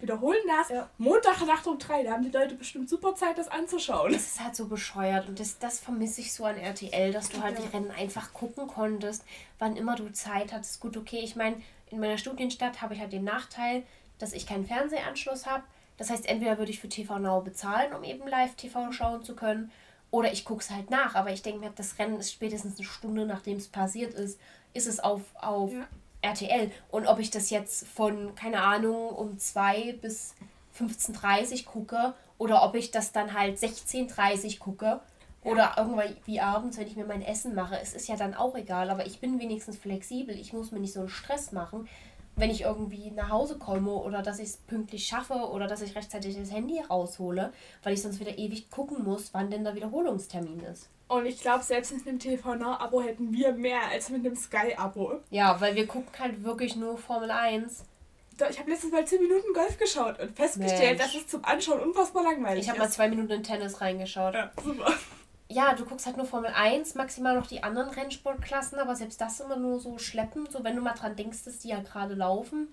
[0.00, 0.88] wiederholen das ja.
[0.98, 2.04] Montag Nacht um 3.
[2.04, 4.12] Da haben die Leute bestimmt super Zeit, das anzuschauen.
[4.12, 7.42] Das ist halt so bescheuert und das, das vermisse ich so an RTL, dass du
[7.42, 7.64] halt ja.
[7.64, 9.24] die Rennen einfach gucken konntest,
[9.58, 10.80] wann immer du Zeit hattest.
[10.80, 11.56] Gut, okay, ich meine,
[11.90, 13.82] in meiner Studienstadt habe ich halt den Nachteil,
[14.18, 15.64] dass ich keinen Fernsehanschluss habe.
[15.96, 19.70] Das heißt, entweder würde ich für TV Now bezahlen, um eben Live-TV schauen zu können,
[20.10, 21.14] oder ich gucke es halt nach.
[21.14, 24.40] Aber ich denke mir, das Rennen ist spätestens eine Stunde, nachdem es passiert ist,
[24.74, 25.86] ist es auf, auf ja.
[26.22, 26.70] RTL.
[26.90, 30.34] Und ob ich das jetzt von, keine Ahnung, um zwei bis
[30.78, 35.00] 15.30 gucke oder ob ich das dann halt 16.30 gucke
[35.48, 37.78] oder irgendwann wie abends, wenn ich mir mein Essen mache.
[37.80, 40.34] Es ist ja dann auch egal, aber ich bin wenigstens flexibel.
[40.38, 41.88] Ich muss mir nicht so einen Stress machen,
[42.36, 45.96] wenn ich irgendwie nach Hause komme oder dass ich es pünktlich schaffe oder dass ich
[45.96, 50.60] rechtzeitig das Handy raushole, weil ich sonst wieder ewig gucken muss, wann denn der Wiederholungstermin
[50.60, 50.88] ist.
[51.08, 55.20] Und ich glaube, selbst mit einem TV Now-Abo hätten wir mehr als mit einem Sky-Abo.
[55.30, 57.84] Ja, weil wir gucken halt wirklich nur Formel 1.
[58.50, 61.12] Ich habe letztens mal 10 Minuten Golf geschaut und festgestellt, Mensch.
[61.12, 64.34] dass es zum Anschauen unfassbar langweilig Ich habe mal zwei Minuten in Tennis reingeschaut.
[64.34, 64.92] Ja, super.
[65.50, 69.40] Ja, du guckst halt nur Formel 1, maximal noch die anderen Rennsportklassen, aber selbst das
[69.40, 72.68] immer nur so schleppen, so wenn du mal dran denkst, dass die ja gerade laufen.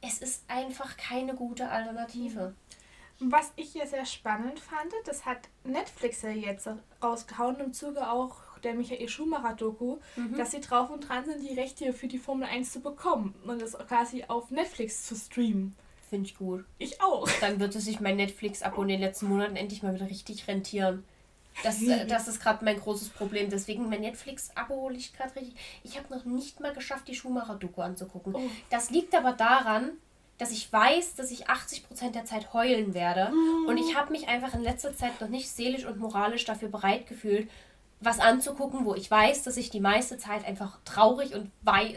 [0.00, 2.54] Es ist einfach keine gute Alternative.
[3.18, 3.32] Mhm.
[3.32, 6.68] Was ich hier sehr spannend fand, das hat Netflix ja jetzt
[7.02, 10.36] rausgehauen, im Zuge auch der Michael Schumacher-Doku, mhm.
[10.36, 13.60] dass sie drauf und dran sind, die Rechte für die Formel 1 zu bekommen und
[13.60, 15.74] das quasi auf Netflix zu streamen.
[16.08, 16.64] Finde ich gut.
[16.78, 17.28] Ich auch.
[17.40, 21.04] Dann wird es sich mein Netflix-Abo in den letzten Monaten endlich mal wieder richtig rentieren.
[21.62, 23.50] Das, äh, das ist gerade mein großes Problem.
[23.50, 25.54] Deswegen mein Netflix-Abo hole ich gerade richtig.
[25.82, 28.34] Ich habe noch nicht mal geschafft, die Schumacher-Doku anzugucken.
[28.34, 28.50] Oh.
[28.70, 29.92] Das liegt aber daran,
[30.38, 33.32] dass ich weiß, dass ich 80% der Zeit heulen werde.
[33.32, 33.68] Mm.
[33.68, 37.06] Und ich habe mich einfach in letzter Zeit noch nicht seelisch und moralisch dafür bereit
[37.06, 37.48] gefühlt,
[38.00, 41.50] was anzugucken, wo ich weiß, dass ich die meiste Zeit einfach traurig und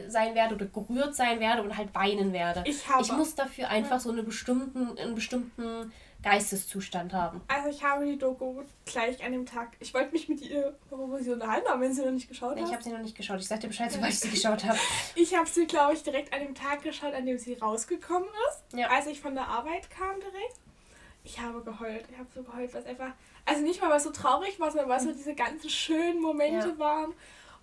[0.07, 2.63] sein werde oder gerührt sein werde und halt weinen werde.
[2.65, 5.91] Ich, habe, ich muss dafür einfach so eine bestimmten, einen bestimmten
[6.21, 7.41] Geisteszustand haben.
[7.47, 9.69] Also ich habe die Doku gleich an dem Tag.
[9.79, 12.65] Ich wollte mich mit ihr darüber sie unterhalten, aber wenn sie noch nicht geschaut hat.
[12.65, 13.39] Ich habe sie noch nicht geschaut.
[13.39, 14.77] Ich sagte Bescheid, sobald ich sie geschaut habe.
[15.15, 18.77] Ich habe sie, glaube ich, direkt an dem Tag geschaut, an dem sie rausgekommen ist.
[18.77, 18.87] Ja.
[18.87, 20.59] Als ich von der Arbeit kam direkt.
[21.23, 22.05] Ich habe geheult.
[22.11, 23.11] Ich habe so geheult, was einfach.
[23.45, 26.21] Also nicht mal, weil es so traurig war, sondern weil es so diese ganzen schönen
[26.21, 26.79] Momente ja.
[26.79, 27.13] waren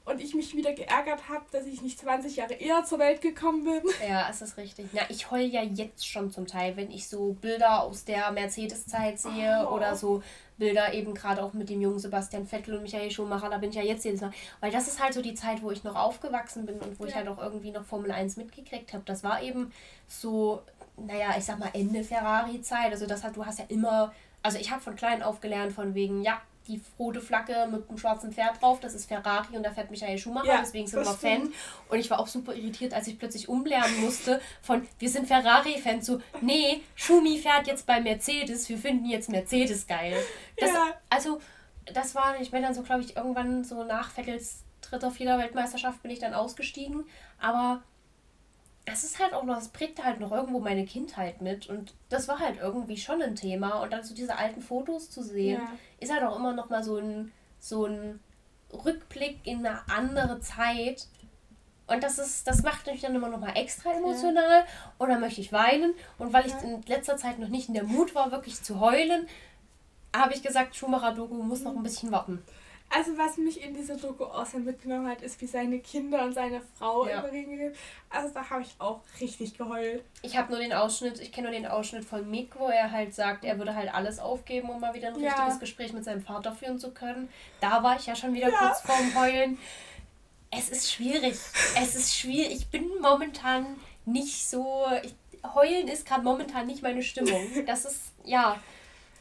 [0.06, 3.64] und ich mich wieder geärgert habe, dass ich nicht 20 Jahre eher zur Welt gekommen
[3.64, 3.82] bin.
[4.08, 4.86] Ja, ist das richtig.
[4.92, 9.18] Na, ich heule ja jetzt schon zum Teil, wenn ich so Bilder aus der Mercedes-Zeit
[9.18, 9.74] sehe oh.
[9.74, 10.22] oder so
[10.58, 13.76] Bilder eben gerade auch mit dem jungen Sebastian Vettel und Michael Schumacher, da bin ich
[13.76, 14.30] ja jetzt jedes Mal.
[14.60, 17.10] Weil das ist halt so die Zeit, wo ich noch aufgewachsen bin und wo ja.
[17.10, 19.02] ich halt auch irgendwie noch Formel 1 mitgekriegt habe.
[19.06, 19.72] Das war eben
[20.06, 20.62] so,
[20.96, 22.92] naja, ich sag mal Ende Ferrari-Zeit.
[22.92, 25.94] Also das hat, du hast ja immer, also ich habe von klein auf gelernt von
[25.94, 29.72] wegen, ja, die rote Flagge mit dem schwarzen Pferd drauf, das ist Ferrari und da
[29.72, 31.52] fährt Michael Schumacher, ja, deswegen sind wir Fan.
[31.88, 36.06] Und ich war auch super irritiert, als ich plötzlich umlernen musste von, wir sind Ferrari-Fans,
[36.06, 40.16] so, nee, Schumi fährt jetzt bei Mercedes, wir finden jetzt Mercedes geil.
[40.58, 40.94] Das, ja.
[41.10, 41.40] Also,
[41.92, 46.02] das war, ich bin dann so, glaube ich, irgendwann so nach Vettels dritter, vierter Weltmeisterschaft
[46.02, 47.04] bin ich dann ausgestiegen,
[47.40, 47.82] aber
[48.96, 52.28] das ist halt auch noch, das prägt halt noch irgendwo meine Kindheit mit und das
[52.28, 55.68] war halt irgendwie schon ein Thema und dann so diese alten Fotos zu sehen, ja.
[56.00, 58.20] ist halt auch immer noch mal so ein, so ein
[58.72, 61.08] Rückblick in eine andere Zeit
[61.86, 64.66] und das ist, das macht mich dann immer noch mal extra emotional ja.
[64.96, 67.84] und dann möchte ich weinen und weil ich in letzter Zeit noch nicht in der
[67.84, 69.28] Mut war, wirklich zu heulen,
[70.14, 72.42] habe ich gesagt, Schumacher-Doku muss noch ein bisschen warten.
[72.88, 76.32] Also was mich in dieser Doku auch sehr mitgenommen hat, ist wie seine Kinder und
[76.32, 77.18] seine Frau ja.
[77.18, 77.74] überreden.
[78.08, 80.04] Also da habe ich auch richtig geheult.
[80.22, 83.14] Ich habe nur den Ausschnitt, ich kenne nur den Ausschnitt von Mick, wo er halt
[83.14, 85.32] sagt, er würde halt alles aufgeben, um mal wieder ein ja.
[85.32, 87.28] richtiges Gespräch mit seinem Vater führen zu können.
[87.60, 88.58] Da war ich ja schon wieder ja.
[88.58, 89.58] kurz vorm Heulen.
[90.50, 91.36] Es ist schwierig.
[91.76, 92.52] Es ist schwierig.
[92.52, 93.66] Ich bin momentan
[94.04, 94.86] nicht so.
[95.02, 95.14] Ich,
[95.54, 97.40] heulen ist gerade momentan nicht meine Stimmung.
[97.66, 98.56] Das ist, ja.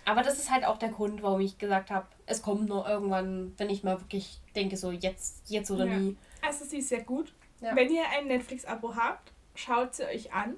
[0.05, 3.53] Aber das ist halt auch der Grund, warum ich gesagt habe, es kommt nur irgendwann,
[3.57, 5.97] wenn ich mal wirklich denke, so jetzt, jetzt oder ja.
[5.97, 6.17] nie.
[6.41, 7.33] Also sie ist sehr gut.
[7.61, 7.75] Ja.
[7.75, 10.55] Wenn ihr ein Netflix-Abo habt, schaut sie euch an.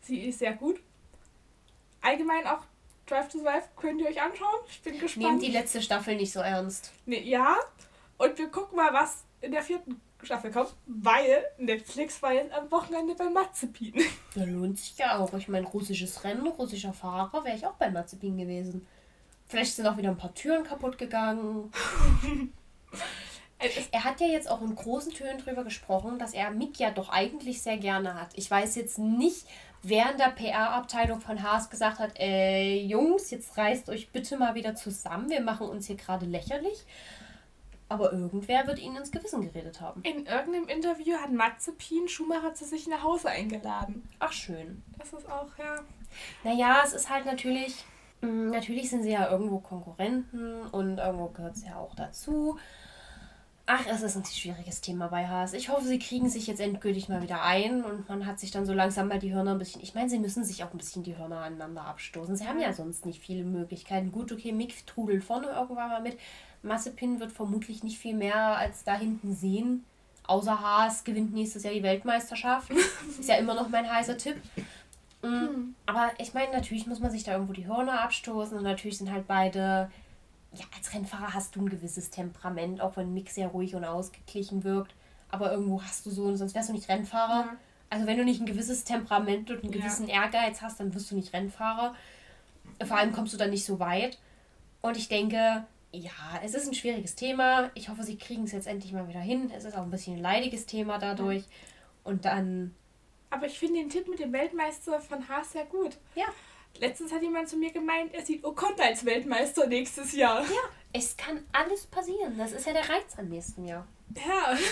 [0.00, 0.80] Sie ist sehr gut.
[2.00, 2.60] Allgemein auch
[3.06, 4.58] Drive to Survive könnt ihr euch anschauen.
[4.68, 5.26] Ich bin gespannt.
[5.26, 6.92] Nehmt die letzte Staffel nicht so ernst.
[7.04, 7.56] Nee, ja.
[8.18, 12.70] Und wir gucken mal, was in der vierten Staffel kommt, weil Netflix war jetzt am
[12.70, 13.94] Wochenende bei Mazepin.
[14.34, 15.32] Ja, lohnt sich ja auch.
[15.34, 18.86] Ich meine, russisches Rennen, russischer Fahrer, wäre ich auch bei Mazepin gewesen.
[19.48, 21.72] Vielleicht sind auch wieder ein paar Türen kaputt gegangen.
[23.92, 27.08] er hat ja jetzt auch in großen Tönen drüber gesprochen, dass er Mick ja doch
[27.08, 28.30] eigentlich sehr gerne hat.
[28.34, 29.46] Ich weiß jetzt nicht,
[29.82, 34.54] wer in der PR-Abteilung von Haas gesagt hat, äh, Jungs, jetzt reißt euch bitte mal
[34.54, 36.84] wieder zusammen, wir machen uns hier gerade lächerlich.
[37.88, 40.02] Aber irgendwer wird ihnen ins Gewissen geredet haben.
[40.02, 44.08] In irgendeinem Interview hat Mazepin Schumacher zu sich nach Hause eingeladen.
[44.18, 44.82] Ach, schön.
[44.98, 45.84] Das ist auch, ja.
[46.42, 47.84] Naja, es ist halt natürlich,
[48.22, 52.58] natürlich sind sie ja irgendwo Konkurrenten und irgendwo gehört es ja auch dazu.
[53.68, 55.52] Ach, es ist ein schwieriges Thema bei Haas.
[55.52, 58.64] Ich hoffe, sie kriegen sich jetzt endgültig mal wieder ein und man hat sich dann
[58.64, 59.82] so langsam mal die Hörner ein bisschen.
[59.82, 62.36] Ich meine, sie müssen sich auch ein bisschen die Hörner aneinander abstoßen.
[62.36, 64.12] Sie haben ja sonst nicht viele Möglichkeiten.
[64.12, 66.16] Gut, okay, Mick trudelt vorne irgendwann mal mit.
[66.62, 69.84] Massepin wird vermutlich nicht viel mehr als da hinten sehen.
[70.28, 72.70] Außer Haas gewinnt nächstes Jahr die Weltmeisterschaft.
[72.70, 74.36] Ist ja immer noch mein heißer Tipp.
[75.26, 75.74] Mhm.
[75.86, 79.10] Aber ich meine, natürlich muss man sich da irgendwo die Hörner abstoßen und natürlich sind
[79.10, 79.90] halt beide.
[80.52, 84.64] Ja, als Rennfahrer hast du ein gewisses Temperament, auch wenn Mick sehr ruhig und ausgeglichen
[84.64, 84.94] wirkt.
[85.28, 87.46] Aber irgendwo hast du so, sonst wärst du nicht Rennfahrer.
[87.46, 87.56] Ja.
[87.90, 90.22] Also wenn du nicht ein gewisses Temperament und einen gewissen ja.
[90.22, 91.94] Ehrgeiz hast, dann wirst du nicht Rennfahrer.
[92.84, 94.18] Vor allem kommst du dann nicht so weit.
[94.80, 96.10] Und ich denke, ja,
[96.44, 97.70] es ist ein schwieriges Thema.
[97.74, 99.50] Ich hoffe, sie kriegen es jetzt endlich mal wieder hin.
[99.54, 101.44] Es ist auch ein bisschen ein leidiges Thema dadurch.
[102.02, 102.74] Und dann.
[103.30, 105.96] Aber ich finde den Tipp mit dem Weltmeister von Haas sehr gut.
[106.14, 106.26] Ja.
[106.78, 110.42] Letztens hat jemand zu mir gemeint, er sieht Ocon als Weltmeister nächstes Jahr.
[110.42, 112.36] Ja, es kann alles passieren.
[112.36, 113.86] Das ist ja der Reiz am nächsten Jahr.
[114.14, 114.56] Ja.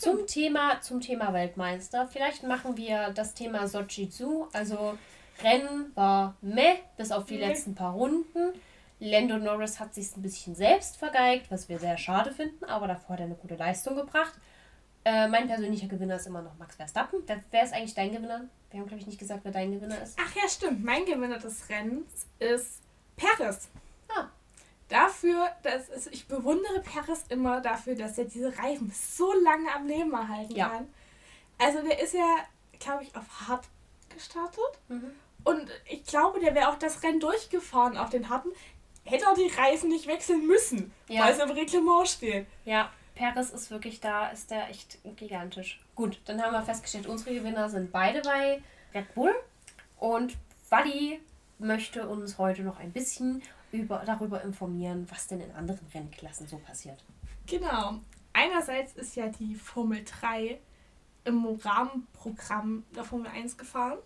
[0.00, 2.06] Zum Thema, zum Thema Weltmeister.
[2.06, 4.46] Vielleicht machen wir das Thema Sochi zu.
[4.52, 4.96] Also
[5.42, 7.46] Rennen war meh, bis auf die nee.
[7.46, 8.52] letzten paar Runden.
[8.98, 13.14] Lando Norris hat sich ein bisschen selbst vergeigt, was wir sehr schade finden, aber davor
[13.14, 14.32] hat er eine gute Leistung gebracht.
[15.06, 17.22] Äh, mein persönlicher Gewinner ist immer noch Max Verstappen.
[17.52, 18.48] Wer, ist eigentlich dein Gewinner?
[18.72, 20.18] Wir haben, glaube ich, nicht gesagt, wer dein Gewinner ist.
[20.20, 20.84] Ach ja, stimmt.
[20.84, 22.82] Mein Gewinner des Rennens ist
[23.14, 23.68] Perez.
[24.08, 24.24] Ah.
[24.88, 29.86] Dafür, dass also ich bewundere Perez immer dafür, dass er diese Reifen so lange am
[29.86, 30.70] Leben erhalten ja.
[30.70, 30.88] kann.
[31.58, 32.38] Also der ist ja,
[32.80, 33.68] glaube ich, auf hart
[34.08, 34.58] gestartet.
[34.88, 35.12] Mhm.
[35.44, 38.50] Und ich glaube, der wäre auch das Rennen durchgefahren auf den harten
[39.04, 41.22] hätte auch die Reifen nicht wechseln müssen, ja.
[41.22, 42.46] weil es im Reglement steht.
[42.64, 45.80] Ja, Paris ist wirklich da, ist der echt gigantisch.
[45.94, 48.62] Gut, dann haben wir festgestellt, unsere Gewinner sind beide bei
[48.94, 49.34] Red Bull
[49.98, 50.36] und
[50.68, 51.20] Wally
[51.58, 53.42] möchte uns heute noch ein bisschen
[53.72, 57.02] über, darüber informieren, was denn in anderen Rennklassen so passiert.
[57.46, 58.00] Genau.
[58.32, 60.58] Einerseits ist ja die Formel 3
[61.24, 63.98] im Rahmenprogramm der Formel 1 gefahren.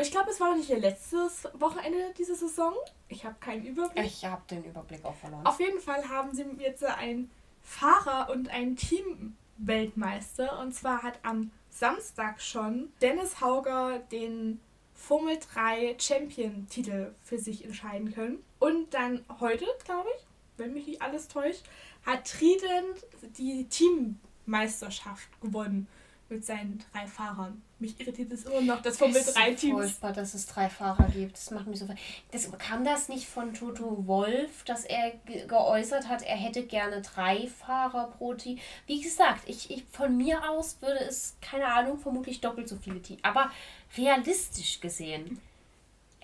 [0.00, 2.72] Ich glaube, es war noch nicht ihr letztes Wochenende dieser Saison.
[3.08, 4.04] Ich habe keinen Überblick.
[4.04, 5.44] Ich habe den Überblick auch verloren.
[5.44, 7.30] Auf jeden Fall haben sie jetzt einen
[7.66, 10.58] Fahrer und einen Team-Weltmeister.
[10.60, 14.60] Und zwar hat am Samstag schon Dennis Hauger den
[14.94, 18.38] Formel 3 Champion-Titel für sich entscheiden können.
[18.58, 21.64] Und dann heute, glaube ich, wenn mich nicht alles täuscht,
[22.06, 23.04] hat Trident
[23.36, 25.86] die Teammeisterschaft gewonnen
[26.28, 27.62] mit seinen drei Fahrern.
[27.78, 29.72] Mich irritiert es immer noch, dass Formel 3 Teams.
[29.72, 31.36] furchtbar, dass es drei Fahrer gibt.
[31.36, 31.86] Das macht mich so.
[32.30, 37.02] Das, kam das nicht von Toto Wolf, dass er ge geäußert hat, er hätte gerne
[37.02, 38.58] drei Fahrer pro Team?
[38.86, 43.02] Wie gesagt, ich, ich von mir aus würde es, keine Ahnung, vermutlich doppelt so viele
[43.02, 43.22] Teams.
[43.22, 43.50] Aber
[43.96, 45.40] realistisch gesehen,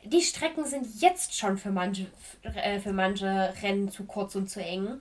[0.05, 2.07] die Strecken sind jetzt schon für manche,
[2.42, 5.00] äh, für manche Rennen zu kurz und zu eng.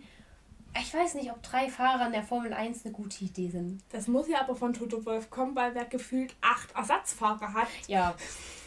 [0.80, 3.82] Ich weiß nicht, ob drei Fahrer in der Formel 1 eine gute Idee sind.
[3.90, 7.68] Das muss ja aber von Toto Wolf kommen, weil wer gefühlt acht Ersatzfahrer hat.
[7.88, 8.16] Ja.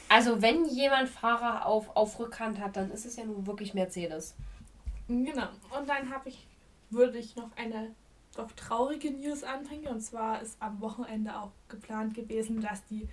[0.08, 4.34] Also wenn jemand Fahrer auf, auf Rückhand hat, dann ist es ja nun wirklich Mercedes.
[5.08, 5.48] Genau.
[5.76, 6.46] Und dann habe ich,
[6.90, 7.94] würde ich noch eine
[8.36, 9.88] doch traurige News anbringen.
[9.88, 13.08] Und zwar ist am Wochenende auch geplant gewesen, dass die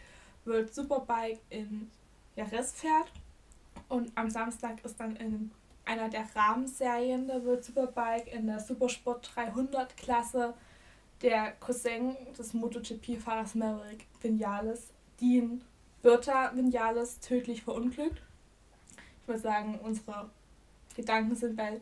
[0.45, 1.89] World Superbike in
[2.35, 3.11] Jerez fährt.
[3.87, 5.51] Und am Samstag ist dann in
[5.91, 10.53] einer der Rahmenserien der World Superbike in der Supersport 300 Klasse
[11.21, 14.87] der Cousin des MotoGP-Fahrers Maverick Vinales,
[15.19, 15.61] Dean
[16.01, 18.21] Birta Vinales, tödlich verunglückt.
[19.21, 20.29] Ich würde sagen, unsere
[20.95, 21.81] Gedanken sind bei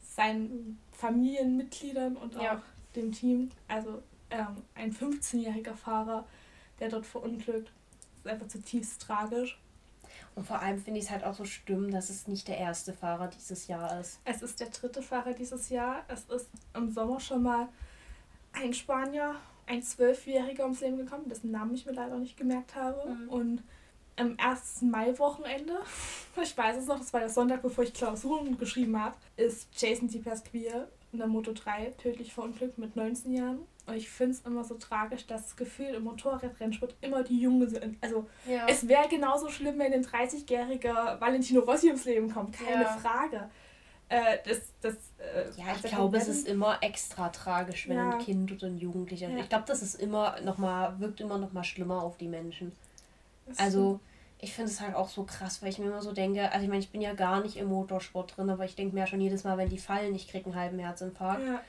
[0.00, 2.62] seinen Familienmitgliedern und auch ja.
[2.94, 3.50] dem Team.
[3.66, 6.26] Also ähm, ein 15-jähriger Fahrer,
[6.78, 7.72] der dort verunglückt,
[8.18, 9.58] ist einfach zutiefst tragisch.
[10.34, 12.92] Und vor allem finde ich es halt auch so schlimm, dass es nicht der erste
[12.92, 14.20] Fahrer dieses Jahr ist.
[14.24, 16.04] Es ist der dritte Fahrer dieses Jahr.
[16.08, 17.68] Es ist im Sommer schon mal
[18.52, 19.34] ein Spanier,
[19.66, 23.08] ein Zwölfjähriger ums Leben gekommen, dessen Namen ich mir leider nicht gemerkt habe.
[23.08, 23.28] Mhm.
[23.28, 23.62] Und
[24.16, 25.78] am ersten Mai-Wochenende,
[26.42, 30.08] ich weiß es noch, das war der Sonntag, bevor ich Klausuren geschrieben habe, ist Jason
[30.08, 33.60] Di Pasquier in der Moto 3 tödlich verunglückt mit 19 Jahren.
[33.86, 37.68] Und ich finde es immer so tragisch, dass das Gefühl im Motorradrennsport immer die Jungen
[37.68, 37.98] sind.
[38.00, 38.66] Also ja.
[38.68, 42.56] es wäre genauso schlimm, wenn ein 30-jähriger Valentino Rossi ums Leben kommt.
[42.56, 42.96] Keine ja.
[42.96, 43.50] Frage.
[44.08, 48.10] Äh, das, das, äh, ja, ich glaube, es ist immer extra tragisch, wenn ja.
[48.10, 49.28] ein Kind oder ein Jugendlicher.
[49.36, 52.72] Ich glaube, das ist immer noch mal, wirkt immer noch mal schlimmer auf die Menschen.
[53.46, 54.00] Das also
[54.42, 56.68] ich finde es halt auch so krass, weil ich mir immer so denke, also ich
[56.68, 59.20] meine, ich bin ja gar nicht im Motorsport drin, aber ich denke mir ja schon
[59.20, 61.46] jedes Mal, wenn die fallen, ich kriege einen halben Herzinfarkt.
[61.46, 61.60] Ja.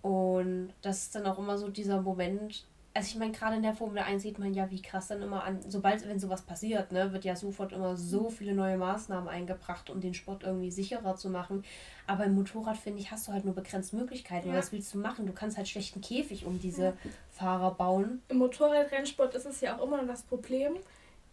[0.00, 3.74] Und das ist dann auch immer so dieser Moment, also ich meine, gerade in der
[3.74, 7.12] Formel 1 sieht man ja, wie krass dann immer an, sobald, wenn sowas passiert, ne,
[7.12, 11.30] wird ja sofort immer so viele neue Maßnahmen eingebracht, um den Sport irgendwie sicherer zu
[11.30, 11.64] machen.
[12.06, 14.50] Aber im Motorrad, finde ich, hast du halt nur begrenzt Möglichkeiten.
[14.50, 14.54] Ja.
[14.54, 15.26] Was willst du machen?
[15.26, 16.92] Du kannst halt schlechten Käfig um diese ja.
[17.32, 18.22] Fahrer bauen.
[18.28, 20.74] Im Motorradrennsport ist es ja auch immer noch das Problem,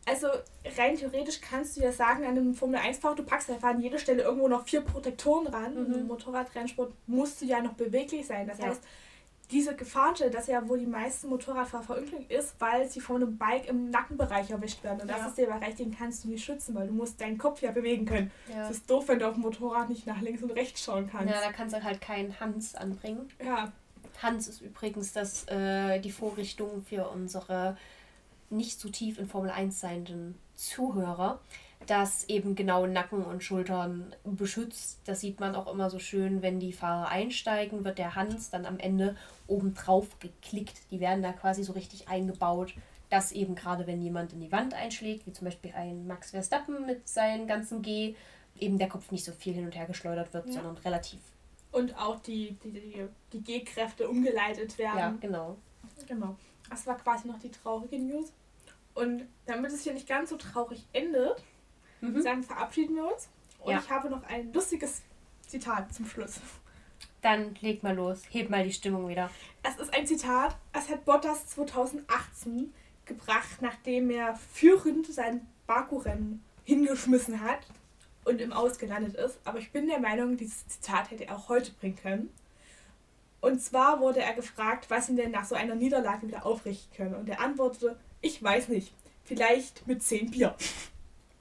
[0.06, 0.28] also
[0.78, 4.00] rein theoretisch kannst du ja sagen, an einem Formel 1-Fahrer, du packst einfach an jeder
[4.00, 5.74] Stelle irgendwo noch vier Protektoren ran.
[5.74, 5.86] Mhm.
[5.86, 8.48] Und im Motorradrennsport musst du ja noch beweglich sein.
[8.48, 8.68] Das ja.
[8.68, 8.82] heißt,
[9.52, 13.68] diese Gefahrenstelle, dass ja wohl die meisten Motorradfahrer verunglückt ist, weil sie von einem Bike
[13.68, 15.02] im Nackenbereich erwischt werden.
[15.02, 15.28] Und das Ja.
[15.28, 18.06] ist der Bereich, den kannst du nicht schützen, weil du musst deinen Kopf ja bewegen
[18.06, 18.32] können.
[18.50, 18.66] Ja.
[18.66, 21.34] Es ist doof, wenn du auf dem Motorrad nicht nach links und rechts schauen kannst.
[21.34, 23.30] ja, da kannst du halt keinen Hans anbringen.
[23.46, 23.72] Ja,
[24.22, 27.78] Hans ist übrigens das, äh, die Vorrichtung für unsere
[28.52, 31.40] nicht so tief in Formel 1 seienden Zuhörer,
[31.88, 35.00] das eben genau Nacken und Schultern beschützt.
[35.06, 38.66] Das sieht man auch immer so schön, wenn die Fahrer einsteigen, wird der Hans dann
[38.66, 39.16] am Ende
[39.48, 40.92] oben drauf geklickt.
[40.92, 42.74] Die werden da quasi so richtig eingebaut,
[43.10, 46.86] dass eben gerade wenn jemand in die Wand einschlägt, wie zum Beispiel ein Max Verstappen
[46.86, 48.16] mit seinem ganzen G,
[48.60, 50.54] eben der Kopf nicht so viel hin und her geschleudert wird, Ja.
[50.54, 51.20] sondern relativ.
[51.72, 55.00] und auch die, die, die, die G-Kräfte umgeleitet werden.
[55.00, 55.58] Ja, genau.
[56.08, 56.36] Genau.
[56.70, 58.32] Das war quasi noch die traurige News.
[58.94, 61.44] Und damit es hier nicht ganz so traurig endet,
[62.02, 62.22] Mhm.
[62.22, 63.30] sagen, verabschieden wir uns.
[63.60, 63.80] Und Ja.
[63.80, 65.02] ich habe noch ein lustiges
[65.48, 66.40] Zitat zum Schluss.
[67.22, 69.30] Dann leg mal los, heb mal die Stimmung wieder.
[69.64, 72.74] Es ist ein Zitat, es hat Bottas 2018
[73.06, 77.60] gebracht, nachdem er führend sein Baku-Rennen hingeschmissen hat
[78.26, 79.40] und im Aus gelandet ist.
[79.46, 82.30] Aber ich bin der Meinung, dieses Zitat hätte er auch heute bringen können.
[83.42, 87.16] Und zwar wurde er gefragt, was ihn denn nach so einer Niederlage wieder aufrichten können.
[87.16, 88.94] Und er antwortete, ich weiß nicht,
[89.24, 90.56] vielleicht mit 10 Bier.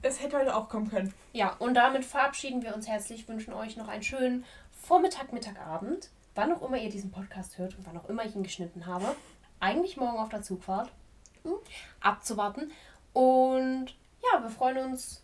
[0.01, 1.13] Es hätte heute auch kommen können.
[1.31, 6.09] Ja, und damit verabschieden wir uns herzlich, wünschen euch noch einen schönen Vormittag, Mittag, Abend,
[6.33, 9.15] wann auch immer ihr diesen Podcast hört und wann auch immer ich ihn geschnitten habe.
[9.59, 10.91] Eigentlich morgen auf der Zugfahrt.
[11.43, 11.53] Hm,
[11.99, 12.71] abzuwarten.
[13.13, 15.21] Und ja, wir freuen uns,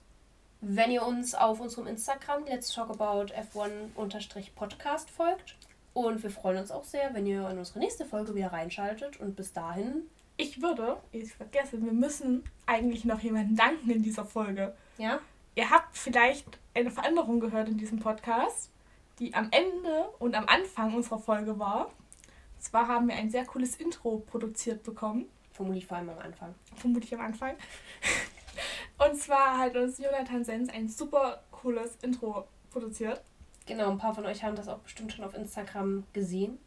[0.62, 5.55] wenn ihr uns auf unserem Instagram Let's Talk About F1-Podcast folgt.
[5.93, 9.20] Und wir freuen uns auch sehr, wenn ihr in unsere nächste Folge wieder reinschaltet.
[9.20, 10.08] Und bis dahin,
[10.38, 14.76] Ich würde, ich vergesse, wir müssen eigentlich noch jemanden danken in dieser Folge.
[14.98, 15.20] ja,
[15.56, 18.70] Ihr habt vielleicht eine Veränderung gehört in diesem Podcast,
[19.18, 21.86] die am Ende und am Anfang unserer Folge war.
[21.88, 26.54] Und zwar haben wir ein sehr cooles Intro produziert bekommen, vermutlich vor allem am Anfang.
[26.76, 27.56] vermutlich am Anfang.
[29.00, 33.22] Und zwar hat uns Jonathan Sens ein super cooles Intro produziert.
[33.66, 36.60] Genau, ein paar von euch haben das auch bestimmt schon auf Instagram gesehen.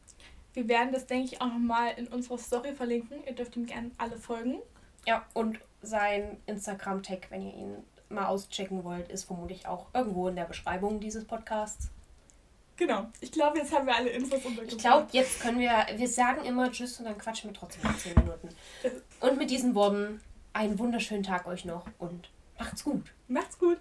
[0.52, 3.24] Wir werden das, denke ich, auch nochmal in unserer Story verlinken.
[3.26, 4.58] Ihr dürft ihm gerne alle folgen.
[5.06, 7.76] Ja, und sein Instagram-Tag, wenn ihr ihn
[8.08, 11.90] mal auschecken wollt, ist vermutlich auch irgendwo in der Beschreibung dieses Podcasts.
[12.76, 13.06] Genau.
[13.20, 14.72] Ich glaube, jetzt haben wir alle Infos untergebracht.
[14.72, 17.96] Ich glaube, jetzt können wir, wir sagen immer Tschüss und dann quatschen wir trotzdem noch
[17.96, 18.48] 10 Minuten.
[19.20, 20.20] Und mit diesen Worten
[20.52, 23.12] einen wunderschönen Tag euch noch und macht's gut.
[23.28, 23.78] Macht's gut.